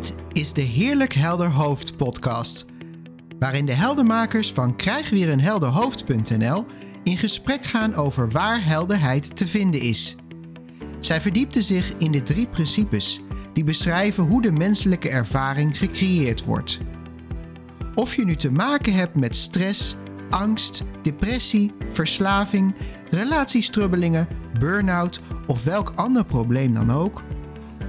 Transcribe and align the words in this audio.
Dit 0.00 0.14
is 0.32 0.52
de 0.52 0.60
Heerlijk 0.60 1.12
Helder 1.14 1.50
Hoofd 1.50 1.96
podcast, 1.96 2.66
waarin 3.38 3.66
de 3.66 3.72
heldermakers 3.72 4.52
van 4.52 4.76
krijgweerenhelderhoofd.nl 4.76 6.66
in 7.04 7.18
gesprek 7.18 7.64
gaan 7.64 7.94
over 7.94 8.30
waar 8.30 8.64
helderheid 8.64 9.36
te 9.36 9.46
vinden 9.46 9.80
is. 9.80 10.16
Zij 11.00 11.20
verdiepten 11.20 11.62
zich 11.62 11.92
in 11.98 12.12
de 12.12 12.22
drie 12.22 12.46
principes 12.46 13.20
die 13.52 13.64
beschrijven 13.64 14.24
hoe 14.24 14.42
de 14.42 14.52
menselijke 14.52 15.08
ervaring 15.08 15.78
gecreëerd 15.78 16.44
wordt. 16.44 16.80
Of 17.94 18.16
je 18.16 18.24
nu 18.24 18.36
te 18.36 18.52
maken 18.52 18.94
hebt 18.94 19.14
met 19.14 19.36
stress, 19.36 19.96
angst, 20.30 20.84
depressie, 21.02 21.72
verslaving, 21.92 22.74
relatiestrubbelingen, 23.10 24.28
burn-out 24.58 25.20
of 25.46 25.64
welk 25.64 25.92
ander 25.94 26.24
probleem 26.24 26.74
dan 26.74 26.92
ook, 26.92 27.22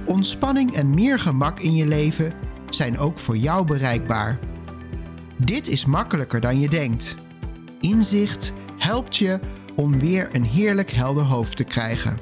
ontspanning 0.04 0.74
en 0.74 0.94
meer 0.94 1.18
gemak 1.18 1.60
in 1.60 1.74
je 1.74 1.86
leven 1.86 2.32
zijn 2.70 2.98
ook 2.98 3.18
voor 3.18 3.36
jou 3.36 3.66
bereikbaar. 3.66 4.38
Dit 5.36 5.68
is 5.68 5.84
makkelijker 5.84 6.40
dan 6.40 6.60
je 6.60 6.68
denkt. 6.68 7.16
Inzicht 7.80 8.52
helpt 8.78 9.16
je 9.16 9.40
om 9.74 9.98
weer 9.98 10.28
een 10.32 10.44
heerlijk 10.44 10.90
helder 10.90 11.24
hoofd 11.24 11.56
te 11.56 11.64
krijgen. 11.64 12.18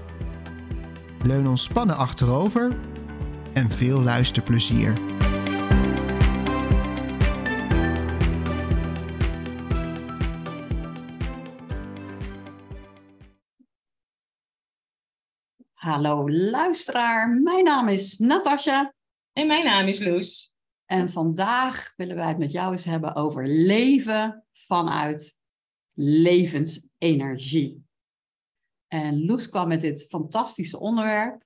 Leun 1.23 1.49
ontspannen 1.49 1.97
achterover 1.97 2.77
en 3.53 3.71
veel 3.71 4.03
luisterplezier. 4.03 4.95
Hallo 16.03 16.31
luisteraar, 16.31 17.31
mijn 17.31 17.65
naam 17.65 17.89
is 17.89 18.19
Natasja. 18.19 18.95
En 19.33 19.47
mijn 19.47 19.65
naam 19.65 19.89
is 19.89 20.05
Loes. 20.05 20.55
En 20.87 21.11
vandaag 21.11 21.93
willen 21.97 22.17
wij 22.17 22.29
het 22.29 22.39
met 22.39 22.51
jou 22.51 22.73
eens 22.73 22.85
hebben 22.85 23.15
over 23.15 23.47
leven 23.47 24.45
vanuit 24.53 25.43
levensenergie. 25.95 27.85
En 28.89 29.25
Loes 29.25 29.49
kwam 29.49 29.69
met 29.69 29.81
dit 29.81 30.07
fantastische 30.09 30.79
onderwerp. 30.79 31.45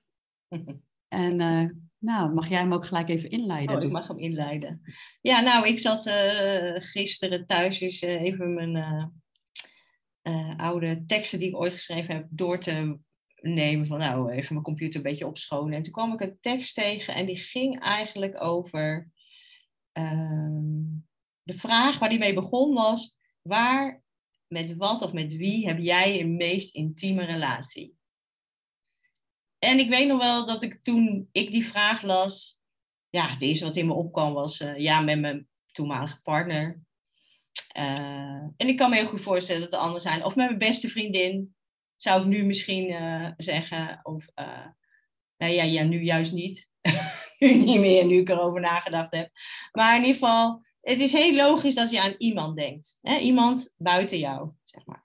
en 1.07 1.39
uh, 1.39 1.69
nou, 1.97 2.33
mag 2.33 2.49
jij 2.49 2.59
hem 2.59 2.73
ook 2.73 2.85
gelijk 2.85 3.09
even 3.09 3.29
inleiden? 3.29 3.75
Oh, 3.75 3.83
ik 3.83 3.91
mag 3.91 4.07
hem 4.07 4.17
inleiden. 4.17 4.81
Ja, 5.21 5.41
nou, 5.41 5.67
ik 5.67 5.79
zat 5.79 6.07
uh, 6.07 6.73
gisteren 6.75 7.47
thuis 7.47 7.81
eens 7.81 8.03
uh, 8.03 8.21
even 8.21 8.53
mijn 8.53 9.13
oude 10.57 11.03
teksten 11.05 11.39
die 11.39 11.47
ik 11.47 11.57
ooit 11.57 11.73
geschreven 11.73 12.15
heb 12.15 12.27
door 12.29 12.59
te 12.59 13.03
nemen 13.45 13.87
van 13.87 13.99
nou 13.99 14.31
even 14.31 14.53
mijn 14.53 14.65
computer 14.65 14.95
een 14.95 15.11
beetje 15.11 15.27
opschonen. 15.27 15.73
En 15.73 15.81
toen 15.81 15.93
kwam 15.93 16.13
ik 16.13 16.21
een 16.21 16.37
tekst 16.41 16.75
tegen 16.75 17.15
en 17.15 17.25
die 17.25 17.37
ging 17.37 17.79
eigenlijk 17.79 18.43
over 18.43 19.09
ehm, 19.91 20.83
de 21.43 21.53
vraag 21.53 21.99
waar 21.99 22.09
die 22.09 22.19
mee 22.19 22.33
begon 22.33 22.73
was 22.73 23.17
waar, 23.41 24.03
met 24.47 24.75
wat 24.75 25.01
of 25.01 25.13
met 25.13 25.35
wie 25.35 25.67
heb 25.67 25.79
jij 25.79 26.19
een 26.19 26.35
meest 26.35 26.75
intieme 26.75 27.25
relatie? 27.25 27.95
En 29.59 29.79
ik 29.79 29.89
weet 29.89 30.07
nog 30.07 30.21
wel 30.21 30.45
dat 30.45 30.63
ik 30.63 30.79
toen 30.83 31.29
ik 31.31 31.51
die 31.51 31.65
vraag 31.65 32.01
las, 32.01 32.59
ja, 33.09 33.39
eerste 33.39 33.65
wat 33.65 33.75
in 33.75 33.85
me 33.85 33.93
opkwam 33.93 34.33
was 34.33 34.61
uh, 34.61 34.77
ja, 34.77 35.01
met 35.01 35.19
mijn 35.19 35.47
toenmalige 35.71 36.21
partner. 36.21 36.83
Uh, 37.77 37.83
en 38.57 38.67
ik 38.67 38.77
kan 38.77 38.89
me 38.89 38.95
heel 38.95 39.07
goed 39.07 39.21
voorstellen 39.21 39.61
dat 39.61 39.73
er 39.73 39.79
anderen 39.79 40.01
zijn. 40.01 40.23
Of 40.23 40.35
met 40.35 40.45
mijn 40.45 40.57
beste 40.57 40.89
vriendin 40.89 41.55
zou 41.97 42.21
ik 42.21 42.27
nu 42.27 42.45
misschien 42.45 42.89
uh, 42.89 43.31
zeggen, 43.37 43.99
of 44.03 44.25
uh, 44.35 44.67
nou 45.37 45.53
ja, 45.53 45.63
ja, 45.63 45.83
nu 45.83 46.01
juist 46.01 46.31
niet. 46.31 46.69
nu 47.39 47.53
niet 47.53 47.79
meer, 47.79 48.05
nu 48.05 48.19
ik 48.19 48.29
erover 48.29 48.61
nagedacht 48.61 49.15
heb. 49.15 49.29
Maar 49.71 49.95
in 49.95 50.01
ieder 50.01 50.13
geval, 50.13 50.65
het 50.81 50.99
is 50.99 51.13
heel 51.13 51.35
logisch 51.35 51.75
dat 51.75 51.91
je 51.91 52.01
aan 52.01 52.15
iemand 52.17 52.57
denkt. 52.57 52.97
Hè? 53.01 53.17
Iemand 53.17 53.73
buiten 53.77 54.17
jou, 54.17 54.51
zeg 54.63 54.85
maar. 54.85 55.04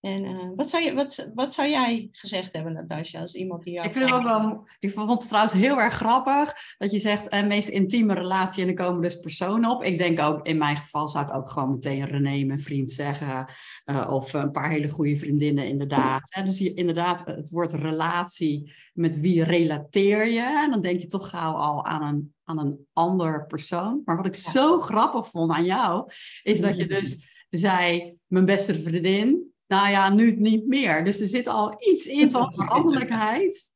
En 0.00 0.24
uh, 0.24 0.50
wat, 0.56 0.70
zou 0.70 0.84
je, 0.84 0.94
wat, 0.94 1.30
wat 1.34 1.54
zou 1.54 1.68
jij 1.68 2.08
gezegd 2.12 2.52
hebben, 2.52 2.72
Natasja, 2.72 3.20
als 3.20 3.34
iemand 3.34 3.62
die 3.62 3.72
jou... 3.72 3.86
Ik, 3.86 3.92
vind 3.92 4.04
het 4.04 4.18
ook 4.18 4.22
wel, 4.22 4.68
ik 4.78 4.90
vond 4.90 5.10
het 5.10 5.28
trouwens 5.28 5.54
heel 5.54 5.80
erg 5.80 5.94
grappig 5.94 6.54
dat 6.78 6.90
je 6.90 6.98
zegt 6.98 7.34
uh, 7.34 7.46
meest 7.46 7.68
intieme 7.68 8.14
relatie 8.14 8.62
en 8.62 8.68
er 8.68 8.74
komen 8.74 9.02
dus 9.02 9.20
personen 9.20 9.70
op. 9.70 9.82
Ik 9.82 9.98
denk 9.98 10.20
ook, 10.20 10.46
in 10.46 10.58
mijn 10.58 10.76
geval 10.76 11.08
zou 11.08 11.24
ik 11.26 11.34
ook 11.34 11.50
gewoon 11.50 11.70
meteen 11.70 12.04
René, 12.04 12.44
mijn 12.44 12.60
vriend, 12.60 12.90
zeggen. 12.90 13.46
Uh, 13.84 14.10
of 14.10 14.32
een 14.32 14.50
paar 14.50 14.70
hele 14.70 14.88
goede 14.88 15.16
vriendinnen, 15.16 15.66
inderdaad. 15.66 16.40
Dus 16.44 16.60
inderdaad, 16.60 17.26
het 17.26 17.50
woord 17.50 17.72
relatie, 17.72 18.72
met 18.92 19.20
wie 19.20 19.44
relateer 19.44 20.26
je? 20.26 20.62
En 20.64 20.70
dan 20.70 20.80
denk 20.80 21.00
je 21.00 21.06
toch 21.06 21.28
gauw 21.28 21.52
al 21.52 21.84
aan 21.84 22.02
een, 22.02 22.34
aan 22.44 22.58
een 22.58 22.86
ander 22.92 23.46
persoon. 23.46 24.02
Maar 24.04 24.16
wat 24.16 24.26
ik 24.26 24.34
ja. 24.34 24.50
zo 24.50 24.78
grappig 24.78 25.28
vond 25.28 25.52
aan 25.52 25.64
jou, 25.64 26.12
is 26.42 26.60
dat 26.60 26.76
je 26.76 26.86
dus 26.86 27.28
zei, 27.50 28.14
mijn 28.26 28.44
beste 28.44 28.82
vriendin... 28.82 29.48
Nou 29.70 29.90
ja, 29.90 30.08
nu 30.12 30.36
niet 30.36 30.66
meer. 30.66 31.04
Dus 31.04 31.20
er 31.20 31.26
zit 31.26 31.46
al 31.46 31.76
iets 31.78 32.06
in 32.06 32.30
van 32.30 32.52
veranderlijkheid. 32.54 33.72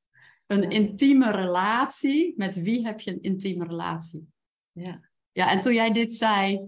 Een 0.47 0.71
intieme 0.71 1.31
relatie. 1.31 2.35
Met 2.37 2.63
wie 2.63 2.87
heb 2.87 3.01
je 3.01 3.11
een 3.11 3.23
intieme 3.23 3.65
relatie? 3.65 4.29
Ja. 4.73 5.09
Ja, 5.33 5.51
en 5.51 5.61
toen 5.61 5.75
jij 5.75 5.93
dit 5.93 6.15
zei, 6.15 6.61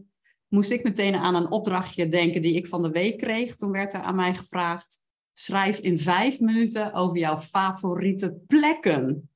moest 0.49 0.71
ik 0.71 0.83
meteen 0.83 1.17
aan 1.17 1.35
een 1.35 1.51
opdrachtje 1.51 2.09
denken 2.09 2.43
die 2.43 2.55
ik 2.55 2.67
van 2.67 2.83
de 2.83 2.91
week 2.91 3.19
kreeg. 3.19 3.55
Toen 3.55 3.71
werd 3.71 3.93
er 3.93 4.01
aan 4.01 4.17
mij 4.17 4.35
gevraagd: 4.35 5.01
schrijf 5.33 5.79
in 5.79 5.99
vijf 5.99 6.41
minuten 6.41 6.93
over 6.93 7.17
jouw 7.17 7.39
favoriete 7.39 8.37
plekken. 8.47 9.31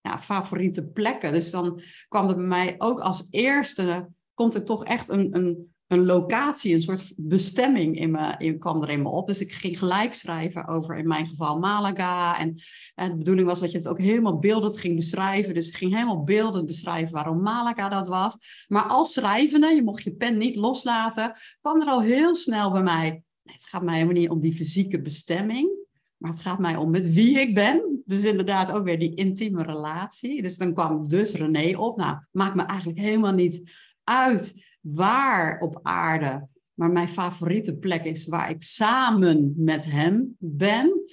Ja, 0.00 0.18
favoriete 0.18 0.86
plekken. 0.86 1.32
Dus 1.32 1.50
dan 1.50 1.80
kwam 2.08 2.28
er 2.28 2.36
bij 2.36 2.44
mij 2.44 2.74
ook 2.78 3.00
als 3.00 3.26
eerste, 3.30 4.08
komt 4.34 4.54
er 4.54 4.64
toch 4.64 4.84
echt 4.84 5.08
een, 5.08 5.36
een 5.36 5.73
een 5.94 6.04
locatie, 6.04 6.74
een 6.74 6.82
soort 6.82 7.12
bestemming 7.16 7.98
in 7.98 8.10
me, 8.10 8.34
in, 8.38 8.58
kwam 8.58 8.82
er 8.82 8.90
in 8.90 9.02
me 9.02 9.08
op. 9.08 9.26
Dus 9.26 9.40
ik 9.40 9.52
ging 9.52 9.78
gelijk 9.78 10.14
schrijven 10.14 10.66
over, 10.66 10.96
in 10.96 11.08
mijn 11.08 11.26
geval, 11.26 11.58
Malaga. 11.58 12.38
En, 12.38 12.54
en 12.94 13.10
de 13.10 13.16
bedoeling 13.16 13.48
was 13.48 13.60
dat 13.60 13.70
je 13.70 13.78
het 13.78 13.88
ook 13.88 13.98
helemaal 13.98 14.38
beeldend 14.38 14.78
ging 14.78 14.96
beschrijven. 14.96 15.54
Dus 15.54 15.68
ik 15.68 15.76
ging 15.76 15.92
helemaal 15.92 16.24
beeldend 16.24 16.66
beschrijven 16.66 17.14
waarom 17.14 17.42
Malaga 17.42 17.88
dat 17.88 18.08
was. 18.08 18.36
Maar 18.68 18.84
als 18.84 19.12
schrijvende, 19.12 19.66
je 19.66 19.82
mocht 19.82 20.02
je 20.02 20.14
pen 20.14 20.38
niet 20.38 20.56
loslaten, 20.56 21.36
kwam 21.60 21.80
er 21.80 21.88
al 21.88 22.02
heel 22.02 22.36
snel 22.36 22.70
bij 22.70 22.82
mij... 22.82 23.22
Het 23.44 23.64
gaat 23.64 23.82
mij 23.82 23.94
helemaal 23.94 24.20
niet 24.20 24.28
om 24.28 24.40
die 24.40 24.56
fysieke 24.56 25.00
bestemming, 25.00 25.70
maar 26.16 26.30
het 26.30 26.40
gaat 26.40 26.58
mij 26.58 26.76
om 26.76 26.90
met 26.90 27.12
wie 27.12 27.40
ik 27.40 27.54
ben. 27.54 28.02
Dus 28.04 28.24
inderdaad 28.24 28.72
ook 28.72 28.84
weer 28.84 28.98
die 28.98 29.14
intieme 29.14 29.62
relatie. 29.62 30.42
Dus 30.42 30.56
dan 30.56 30.74
kwam 30.74 31.08
dus 31.08 31.32
René 31.32 31.76
op. 31.78 31.96
Nou, 31.96 32.16
maakt 32.30 32.54
me 32.54 32.62
eigenlijk 32.62 32.98
helemaal 32.98 33.32
niet 33.32 33.70
uit 34.04 34.73
waar 34.84 35.60
op 35.60 35.80
aarde. 35.82 36.48
Maar 36.74 36.90
mijn 36.90 37.08
favoriete 37.08 37.76
plek 37.76 38.04
is 38.04 38.26
waar 38.26 38.50
ik 38.50 38.62
samen 38.62 39.52
met 39.56 39.84
hem 39.84 40.36
ben. 40.38 41.04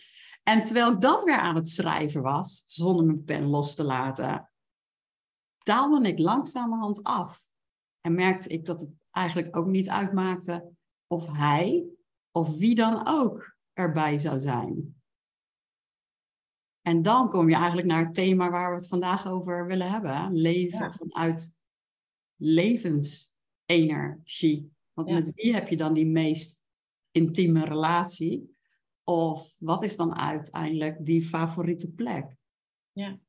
En 0.44 0.66
terwijl 0.66 0.92
ik 0.92 1.02
dat 1.02 1.24
weer 1.24 1.38
aan 1.38 1.56
het 1.56 1.70
schrijven 1.70 2.22
was, 2.22 2.64
zonder 2.66 3.06
mijn 3.06 3.24
pen 3.24 3.46
los 3.46 3.76
te 3.76 3.84
laten, 3.84 4.52
daalde 5.64 6.08
ik 6.08 6.20
langzamerhand 6.20 7.04
af. 7.04 7.44
En 8.02 8.16
merkte 8.16 8.50
ik 8.50 8.66
dat 8.66 8.80
het 8.80 8.90
eigenlijk 9.12 9.58
ook 9.58 9.68
niet 9.68 9.90
uitmaakte 9.90 10.72
of 11.08 11.38
hij 11.38 11.86
of 12.32 12.58
wie 12.58 12.76
dan 12.76 13.08
ook 13.08 13.56
erbij 13.74 14.18
zou 14.18 14.40
zijn. 14.40 14.96
En 16.82 17.02
dan 17.02 17.30
kom 17.30 17.50
je 17.50 17.56
eigenlijk 17.56 17.88
naar 17.88 18.06
het 18.06 18.14
thema 18.14 18.50
waar 18.50 18.70
we 18.70 18.76
het 18.76 18.88
vandaag 18.88 19.28
over 19.28 19.66
willen 19.66 19.90
hebben. 19.90 20.34
Leven 20.34 20.80
ja. 20.80 20.92
vanuit 20.92 21.54
levens 22.36 23.31
energie. 23.72 24.72
Want 24.94 25.08
ja. 25.08 25.14
met 25.14 25.32
wie 25.34 25.54
heb 25.54 25.68
je 25.68 25.78
dan 25.78 25.94
die 25.94 26.06
meest 26.06 26.62
intieme 27.12 27.66
relatie? 27.66 28.56
Of 29.04 29.56
wat 29.60 29.84
is 29.84 29.96
dan 29.96 30.16
uiteindelijk 30.16 31.06
die 31.06 31.26
favoriete 31.26 31.92
plek? 31.92 32.36
Ja, 32.92 33.20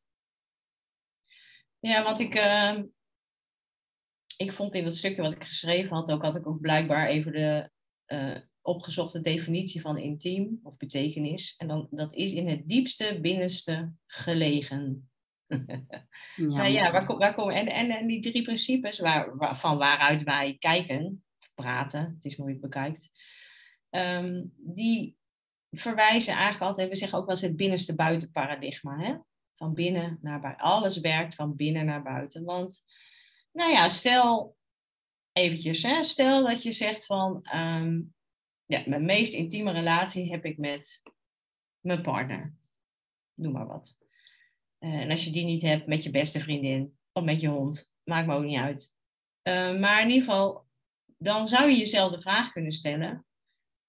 ja 1.79 2.03
want 2.03 2.21
ik, 2.21 2.35
uh, 2.35 2.83
ik 4.37 4.53
vond 4.53 4.75
in 4.75 4.85
dat 4.85 4.97
stukje 4.97 5.23
wat 5.23 5.35
ik 5.35 5.45
geschreven 5.45 5.97
had, 5.97 6.11
ook 6.11 6.23
had 6.23 6.37
ik 6.37 6.47
ook 6.47 6.61
blijkbaar 6.61 7.09
even 7.09 7.33
de 7.33 7.71
uh, 8.07 8.37
opgezochte 8.61 9.21
definitie 9.21 9.81
van 9.81 9.99
intiem 9.99 10.61
of 10.63 10.77
betekenis. 10.77 11.55
En 11.57 11.69
dan, 11.69 11.89
dat 11.91 12.15
is 12.15 12.33
in 12.33 12.49
het 12.49 12.69
diepste, 12.69 13.19
binnenste 13.21 13.93
gelegen. 14.07 15.12
Nou 16.37 16.69
ja, 16.69 16.93
waar, 16.93 17.17
waar 17.17 17.35
komen, 17.35 17.55
en, 17.55 17.67
en, 17.67 17.91
en 17.91 18.07
die 18.07 18.21
drie 18.21 18.43
principes 18.43 18.99
waar, 18.99 19.37
waar, 19.37 19.59
van 19.59 19.79
waaruit 19.79 20.23
wij 20.23 20.57
kijken, 20.59 21.25
praten, 21.55 22.13
het 22.15 22.25
is 22.25 22.37
moeilijk 22.37 22.61
bekijkt, 22.61 23.11
um, 23.91 24.53
die 24.57 25.17
verwijzen 25.71 26.35
eigenlijk 26.35 26.65
altijd, 26.65 26.89
we 26.89 26.95
zeggen 26.95 27.19
ook 27.19 27.27
wel 27.27 27.35
eens 27.35 27.45
het 27.45 27.57
binnenste 27.57 27.95
buitenparadigma. 27.95 28.99
Hè? 28.99 29.17
Van 29.57 29.75
binnen 29.75 30.19
naar 30.21 30.41
buiten. 30.41 30.65
Alles 30.65 31.01
werkt 31.01 31.35
van 31.35 31.57
binnen 31.57 31.87
naar 31.87 32.03
buiten. 32.03 32.45
Want, 32.45 32.85
nou 33.53 33.71
ja, 33.71 33.89
stel 33.89 34.57
eventjes, 35.33 35.83
hè, 35.83 36.03
stel 36.03 36.45
dat 36.45 36.63
je 36.63 36.73
zegt 36.73 37.07
van, 37.07 37.47
um, 37.55 38.15
ja, 38.67 38.83
mijn 38.87 39.05
meest 39.05 39.33
intieme 39.33 39.73
relatie 39.73 40.31
heb 40.31 40.45
ik 40.45 40.59
met 40.59 41.03
mijn 41.81 42.03
partner. 42.03 42.55
Noem 43.35 43.53
maar 43.53 43.67
wat. 43.67 43.99
Uh, 44.85 44.95
en 44.95 45.11
als 45.11 45.25
je 45.25 45.31
die 45.31 45.45
niet 45.45 45.63
hebt 45.63 45.87
met 45.87 46.03
je 46.03 46.11
beste 46.11 46.41
vriendin, 46.41 46.97
Of 47.13 47.25
met 47.25 47.41
je 47.41 47.49
hond. 47.49 47.93
Maakt 48.05 48.27
me 48.27 48.35
ook 48.35 48.45
niet 48.45 48.59
uit. 48.59 48.95
Eh, 49.43 49.79
maar 49.79 50.03
in 50.03 50.09
ieder 50.09 50.25
geval, 50.25 50.67
dan 51.19 51.47
zou 51.47 51.71
je 51.71 51.77
jezelf 51.77 52.13
de 52.13 52.21
vraag 52.21 52.53
kunnen 52.53 52.73
stellen. 52.73 53.27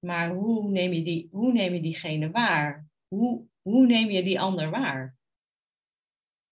Maar 0.05 0.29
hoe 0.29 0.69
neem 0.69 0.93
je, 0.93 1.03
die, 1.03 1.27
hoe 1.31 1.51
neem 1.51 1.73
je 1.73 1.81
diegene 1.81 2.31
waar? 2.31 2.87
Hoe, 3.07 3.45
hoe 3.61 3.85
neem 3.85 4.09
je 4.09 4.23
die 4.23 4.39
ander 4.39 4.69
waar? 4.69 5.17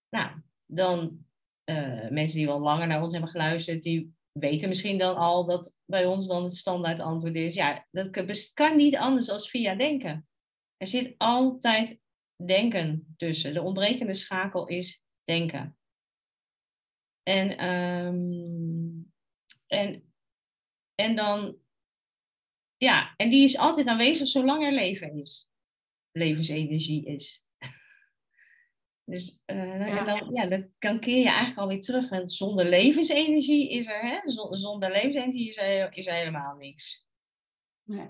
Nou, 0.10 0.42
dan 0.66 1.26
uh, 1.70 2.10
mensen 2.10 2.38
die 2.38 2.48
wel 2.48 2.60
langer 2.60 2.88
naar 2.88 3.02
ons 3.02 3.12
hebben 3.12 3.32
geluisterd, 3.32 3.84
die 3.84 4.14
weten 4.32 4.70
misschien 4.70 4.98
dan 4.98 5.16
al 5.16 5.46
dat 5.46 5.76
bij 5.86 6.06
ons 6.06 6.28
dan 6.28 6.44
het 6.44 6.56
standaard 6.56 7.00
antwoord 7.00 7.36
is. 7.36 7.56
Ja, 7.56 7.88
dat 7.92 8.54
kan 8.54 8.78
niet 8.78 8.96
anders 8.96 9.26
dan 9.26 9.40
via 9.40 9.76
denken. 9.76 10.28
Er 10.78 10.88
zit 10.88 11.16
altijd 11.18 12.00
denken 12.48 13.14
tussen. 13.18 13.54
De 13.54 13.62
ontbrekende 13.62 14.14
schakel 14.14 14.68
is 14.68 15.06
denken. 15.24 15.78
En, 17.24 17.66
um, 17.68 19.12
en, 19.68 20.14
en 20.96 21.16
dan, 21.16 21.58
ja, 22.78 23.14
en 23.18 23.30
die 23.30 23.44
is 23.44 23.58
altijd 23.58 23.88
aanwezig 23.88 24.28
zolang 24.28 24.64
er 24.64 24.72
leven 24.72 25.14
is. 25.14 25.50
Levensenergie 26.12 27.06
is. 27.06 27.46
Dus 29.04 29.42
uh, 29.46 29.88
ja. 29.88 30.06
Dan, 30.06 30.34
ja, 30.34 30.70
dan, 30.80 31.00
keer 31.00 31.18
je 31.18 31.28
eigenlijk 31.28 31.58
alweer 31.58 31.82
terug. 31.82 32.10
Want 32.10 32.32
zonder 32.32 32.66
levensenergie 32.66 33.70
is 33.70 33.88
er, 33.88 34.02
hè? 34.02 34.30
zonder 34.56 34.92
levensenergie 34.92 35.48
is 35.48 35.58
er, 35.58 35.98
is 35.98 36.08
er 36.08 36.14
helemaal 36.14 36.56
niks. 36.56 37.06
Nee. 37.84 38.10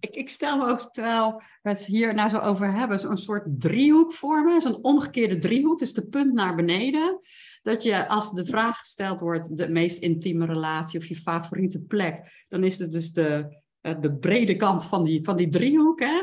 Ik, 0.00 0.10
ik, 0.10 0.28
stel 0.28 0.58
me 0.58 0.66
ook, 0.66 0.80
terwijl 0.80 1.42
we 1.62 1.68
het 1.68 1.86
hier 1.86 2.14
nou 2.14 2.28
zo 2.28 2.38
over 2.38 2.72
hebben, 2.72 3.00
zo'n 3.00 3.16
soort 3.16 3.46
driehoek 3.58 4.12
vormen, 4.12 4.60
zo'n 4.60 4.82
omgekeerde 4.84 5.38
driehoek, 5.38 5.78
dus 5.78 5.92
de 5.92 6.06
punt 6.06 6.32
naar 6.32 6.54
beneden. 6.54 7.18
Dat 7.62 7.82
je 7.82 8.08
als 8.08 8.32
de 8.32 8.46
vraag 8.46 8.78
gesteld 8.78 9.20
wordt, 9.20 9.56
de 9.56 9.68
meest 9.68 9.98
intieme 9.98 10.46
relatie 10.46 10.98
of 10.98 11.06
je 11.06 11.16
favoriete 11.16 11.80
plek, 11.80 12.44
dan 12.48 12.64
is 12.64 12.78
het 12.78 12.92
dus 12.92 13.12
de, 13.12 13.60
eh, 13.80 14.00
de 14.00 14.12
brede 14.12 14.56
kant 14.56 14.84
van 14.84 15.04
die, 15.04 15.24
van 15.24 15.36
die 15.36 15.48
driehoek. 15.48 16.00
Hè? 16.00 16.22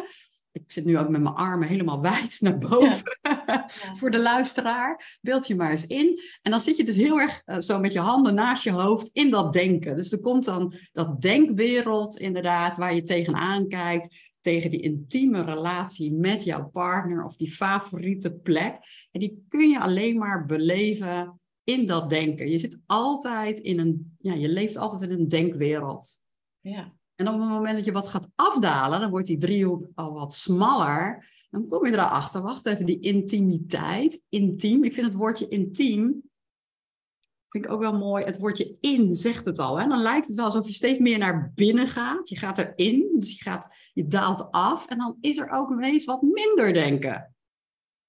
Ik 0.64 0.72
zit 0.72 0.86
nu 0.86 0.98
ook 0.98 1.10
met 1.10 1.22
mijn 1.22 1.36
armen 1.36 1.68
helemaal 1.68 2.02
wijd 2.12 2.38
naar 2.42 2.58
boven 2.58 3.18
voor 3.98 4.12
de 4.12 4.20
luisteraar. 4.20 5.18
Beeld 5.22 5.48
je 5.48 5.56
maar 5.56 5.72
eens 5.72 5.88
in. 5.88 6.20
En 6.42 6.52
dan 6.52 6.60
zit 6.60 6.78
je 6.78 6.84
dus 6.84 6.96
heel 6.96 7.20
erg 7.20 7.42
uh, 7.46 7.60
zo 7.60 7.80
met 7.80 7.92
je 7.92 8.00
handen 8.00 8.34
naast 8.34 8.64
je 8.64 8.72
hoofd 8.72 9.10
in 9.14 9.30
dat 9.30 9.54
denken. 9.54 9.96
Dus 9.96 10.12
er 10.12 10.20
komt 10.20 10.46
dan 10.46 10.74
dat 10.92 11.22
denkwereld 11.22 12.18
inderdaad 12.18 12.78
waar 12.78 12.96
je 12.96 13.04
tegenaan 13.04 13.68
kijkt. 13.68 14.26
Tegen 14.42 14.70
die 14.70 14.82
intieme 14.82 15.44
relatie 15.44 16.14
met 16.14 16.44
jouw 16.44 16.70
partner 16.70 17.26
of 17.26 17.36
die 17.36 17.52
favoriete 17.52 18.34
plek. 18.34 18.78
En 19.12 19.20
die 19.20 19.46
kun 19.50 19.70
je 19.70 19.80
alleen 19.80 20.18
maar 20.18 20.46
beleven 20.46 21.40
in 21.64 21.86
dat 21.86 22.10
denken. 22.10 22.50
Je 22.50 22.60
zit 22.60 22.80
altijd 22.86 23.60
in 23.60 23.80
een, 23.80 24.16
ja, 24.20 24.34
je 24.34 24.50
leeft 24.50 24.78
altijd 24.78 25.02
in 25.02 25.12
een 25.12 25.28
denkwereld. 25.28 26.22
Ja. 26.60 26.94
En 27.18 27.28
op 27.28 27.40
het 27.40 27.50
moment 27.50 27.76
dat 27.76 27.86
je 27.86 27.92
wat 27.92 28.08
gaat 28.08 28.30
afdalen, 28.36 29.00
dan 29.00 29.10
wordt 29.10 29.28
die 29.28 29.38
driehoek 29.38 29.88
al 29.96 30.14
wat 30.14 30.34
smaller. 30.34 31.26
Dan 31.50 31.68
kom 31.68 31.86
je 31.86 31.92
erachter, 31.92 32.42
wacht 32.42 32.66
even, 32.66 32.86
die 32.86 33.00
intimiteit, 33.00 34.22
intiem. 34.30 34.84
Ik 34.84 34.94
vind 34.94 35.06
het 35.06 35.16
woordje 35.16 35.48
intiem, 35.48 36.28
vind 37.50 37.66
ik 37.66 37.72
ook 37.72 37.80
wel 37.80 37.98
mooi. 37.98 38.26
Het 38.26 38.38
woordje 38.38 38.76
in 38.80 39.14
zegt 39.14 39.46
het 39.46 39.60
al. 39.60 39.80
Hè? 39.80 39.88
Dan 39.88 40.02
lijkt 40.02 40.28
het 40.28 40.36
wel 40.36 40.46
alsof 40.46 40.68
je 40.68 40.74
steeds 40.74 41.00
meer 41.00 41.18
naar 41.18 41.52
binnen 41.56 41.88
gaat. 41.88 42.30
Je 42.30 42.38
gaat 42.38 42.58
erin, 42.58 43.16
dus 43.20 43.38
je, 43.38 43.44
gaat, 43.44 43.68
je 43.94 44.08
daalt 44.08 44.52
af. 44.52 44.88
En 44.88 44.98
dan 44.98 45.18
is 45.22 45.38
er 45.38 45.50
ook 45.50 45.72
ineens 45.72 46.06
wat 46.06 46.22
minder 46.22 46.74
denken. 46.74 47.36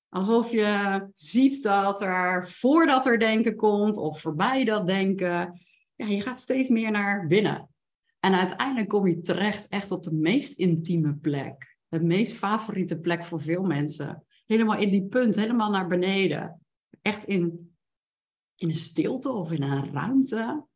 Alsof 0.09 0.51
je 0.51 1.03
ziet 1.13 1.63
dat 1.63 2.01
er 2.03 2.49
voordat 2.49 3.07
er 3.07 3.19
denken 3.19 3.57
komt 3.57 3.97
of 3.97 4.21
voorbij 4.21 4.65
dat 4.65 4.87
denken. 4.87 5.61
Ja, 5.95 6.07
je 6.07 6.21
gaat 6.21 6.41
steeds 6.41 6.69
meer 6.69 6.91
naar 6.91 7.27
binnen. 7.27 7.69
En 8.21 8.35
uiteindelijk 8.35 8.89
kom 8.89 9.07
je 9.07 9.23
terecht 9.23 9.69
echt 9.69 9.91
op 9.91 10.03
de 10.03 10.13
meest 10.13 10.53
intieme 10.53 11.15
plek. 11.15 11.77
De 11.89 12.01
meest 12.01 12.37
favoriete 12.37 12.99
plek 12.99 13.23
voor 13.23 13.41
veel 13.41 13.63
mensen. 13.63 14.25
Helemaal 14.47 14.79
in 14.79 14.91
die 14.91 15.07
punt, 15.07 15.37
helemaal 15.37 15.71
naar 15.71 15.87
beneden. 15.87 16.61
Echt 17.03 17.25
in, 17.25 17.75
in 18.55 18.69
een 18.69 18.75
stilte 18.75 19.31
of 19.31 19.53
in 19.53 19.63
een 19.63 19.93
ruimte. 19.93 20.67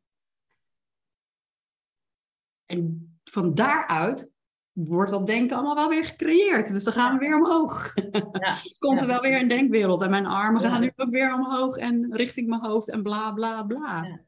En 2.66 3.12
van 3.24 3.54
daaruit 3.54 4.32
wordt 4.72 5.10
dat 5.10 5.26
denken 5.26 5.56
allemaal 5.56 5.74
wel 5.74 5.88
weer 5.88 6.04
gecreëerd. 6.04 6.72
Dus 6.72 6.84
dan 6.84 6.92
gaan 6.92 7.18
we 7.18 7.26
weer 7.26 7.36
omhoog. 7.36 7.92
Ja, 8.32 8.56
Komt 8.78 9.00
er 9.00 9.06
wel 9.06 9.20
weer 9.20 9.40
een 9.40 9.48
denkwereld. 9.48 10.02
En 10.02 10.10
mijn 10.10 10.26
armen 10.26 10.60
gaan 10.60 10.80
nu 10.80 10.92
ook 10.96 11.10
weer 11.10 11.34
omhoog 11.34 11.76
en 11.76 12.16
richting 12.16 12.48
mijn 12.48 12.64
hoofd 12.64 12.90
en 12.90 13.02
bla 13.02 13.32
bla 13.32 13.62
bla. 13.62 14.20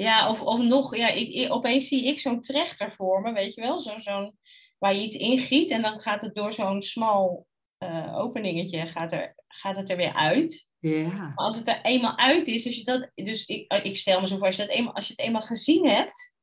Ja, 0.00 0.28
of, 0.28 0.42
of 0.42 0.62
nog, 0.62 0.96
ja, 0.96 1.08
ik, 1.08 1.52
opeens 1.52 1.88
zie 1.88 2.06
ik 2.06 2.18
zo'n 2.18 2.40
trechter 2.40 2.92
voor 2.92 3.20
me, 3.20 3.32
weet 3.32 3.54
je 3.54 3.60
wel? 3.60 3.80
Zo, 3.80 3.96
zo'n, 3.96 4.38
waar 4.78 4.94
je 4.94 5.02
iets 5.02 5.16
ingiet 5.16 5.70
en 5.70 5.82
dan 5.82 6.00
gaat 6.00 6.22
het 6.22 6.34
door 6.34 6.52
zo'n 6.52 6.82
smal 6.82 7.46
uh, 7.84 8.16
openingetje, 8.18 8.86
gaat, 8.86 9.12
er, 9.12 9.34
gaat 9.48 9.76
het 9.76 9.90
er 9.90 9.96
weer 9.96 10.12
uit. 10.12 10.68
Ja. 10.78 11.08
Maar 11.08 11.32
als 11.34 11.56
het 11.56 11.68
er 11.68 11.80
eenmaal 11.82 12.18
uit 12.18 12.46
is, 12.46 12.66
als 12.66 12.76
je 12.76 12.84
dat, 12.84 13.10
dus 13.14 13.46
ik, 13.46 13.72
ik 13.82 13.96
stel 13.96 14.20
me 14.20 14.26
zo 14.26 14.36
voor, 14.36 14.46
als 14.46 14.56
je, 14.56 14.66
dat 14.66 14.76
eenmaal, 14.76 14.94
als 14.94 15.06
je 15.06 15.12
het 15.16 15.22
eenmaal 15.22 15.42
gezien 15.42 15.86
hebt, 15.86 16.34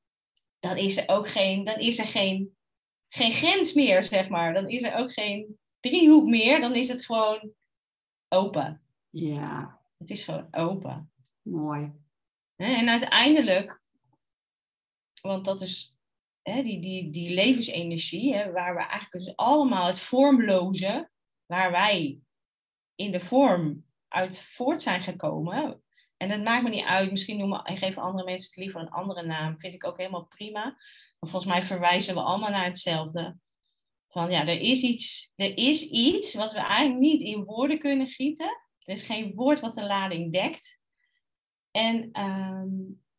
dan 0.59 0.77
is 0.77 0.97
er 0.97 1.09
ook 1.09 1.29
geen, 1.29 1.63
dan 1.63 1.77
is 1.77 1.99
er 1.99 2.07
geen, 2.07 2.57
geen 3.09 3.31
grens 3.31 3.73
meer, 3.73 4.05
zeg 4.05 4.29
maar. 4.29 4.53
Dan 4.53 4.69
is 4.69 4.83
er 4.83 4.95
ook 4.95 5.13
geen 5.13 5.57
driehoek 5.79 6.25
meer, 6.25 6.59
dan 6.59 6.75
is 6.75 6.87
het 6.87 7.05
gewoon 7.05 7.51
open. 8.27 8.81
Ja. 9.09 9.79
Het 9.97 10.09
is 10.09 10.23
gewoon 10.23 10.47
open. 10.51 11.11
Mooi. 11.41 12.05
En 12.57 12.89
uiteindelijk, 12.89 13.81
want 15.21 15.45
dat 15.45 15.61
is 15.61 15.97
die, 16.43 16.79
die, 16.79 17.09
die 17.09 17.33
levensenergie, 17.33 18.33
waar 18.33 18.75
we 18.75 18.79
eigenlijk 18.79 19.11
dus 19.11 19.35
allemaal 19.35 19.85
het 19.87 19.99
vormloze, 19.99 21.09
waar 21.45 21.71
wij 21.71 22.19
in 22.95 23.11
de 23.11 23.19
vorm 23.19 23.85
uit 24.07 24.39
voort 24.39 24.81
zijn 24.81 25.01
gekomen. 25.01 25.83
En 26.17 26.29
het 26.29 26.43
maakt 26.43 26.63
me 26.63 26.69
niet 26.69 26.85
uit, 26.85 27.11
misschien 27.11 27.37
noemen, 27.37 27.63
en 27.63 27.77
geven 27.77 28.01
andere 28.01 28.25
mensen 28.25 28.47
het 28.47 28.59
liever 28.59 28.81
een 28.81 28.89
andere 28.89 29.25
naam, 29.25 29.59
vind 29.59 29.73
ik 29.73 29.85
ook 29.85 29.97
helemaal 29.97 30.25
prima. 30.25 30.63
Maar 31.19 31.29
volgens 31.29 31.51
mij 31.51 31.61
verwijzen 31.61 32.13
we 32.13 32.21
allemaal 32.21 32.49
naar 32.49 32.65
hetzelfde. 32.65 33.37
Van 34.07 34.31
ja, 34.31 34.47
er 34.47 34.59
is 34.59 34.81
iets, 34.81 35.31
er 35.35 35.57
is 35.57 35.89
iets 35.89 36.33
wat 36.33 36.53
we 36.53 36.59
eigenlijk 36.59 36.99
niet 36.99 37.21
in 37.21 37.43
woorden 37.43 37.79
kunnen 37.79 38.07
gieten. 38.07 38.61
Er 38.79 38.93
is 38.93 39.03
geen 39.03 39.33
woord 39.35 39.59
wat 39.59 39.75
de 39.75 39.85
lading 39.85 40.33
dekt. 40.33 40.76
En, 41.77 42.09
ehm, 42.11 42.69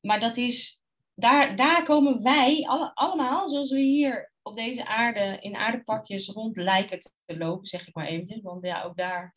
maar 0.01 0.21
dat 0.21 0.37
is, 0.37 0.83
daar, 1.15 1.57
daar 1.57 1.83
komen 1.85 2.23
wij 2.23 2.65
alle, 2.67 2.95
allemaal, 2.95 3.49
zoals 3.49 3.71
we 3.71 3.81
hier 3.81 4.33
op 4.43 4.57
deze 4.57 4.87
aarde 4.87 5.39
in 5.41 5.57
aardepakjes 5.57 6.29
rond 6.29 6.57
lijken 6.57 7.01
te 7.01 7.37
lopen, 7.39 7.67
zeg 7.67 7.89
ik 7.89 7.95
maar 7.95 8.07
eventjes. 8.07 8.43
Want 8.43 8.65
ja, 8.65 8.83
ook 8.83 8.97
daar 8.97 9.37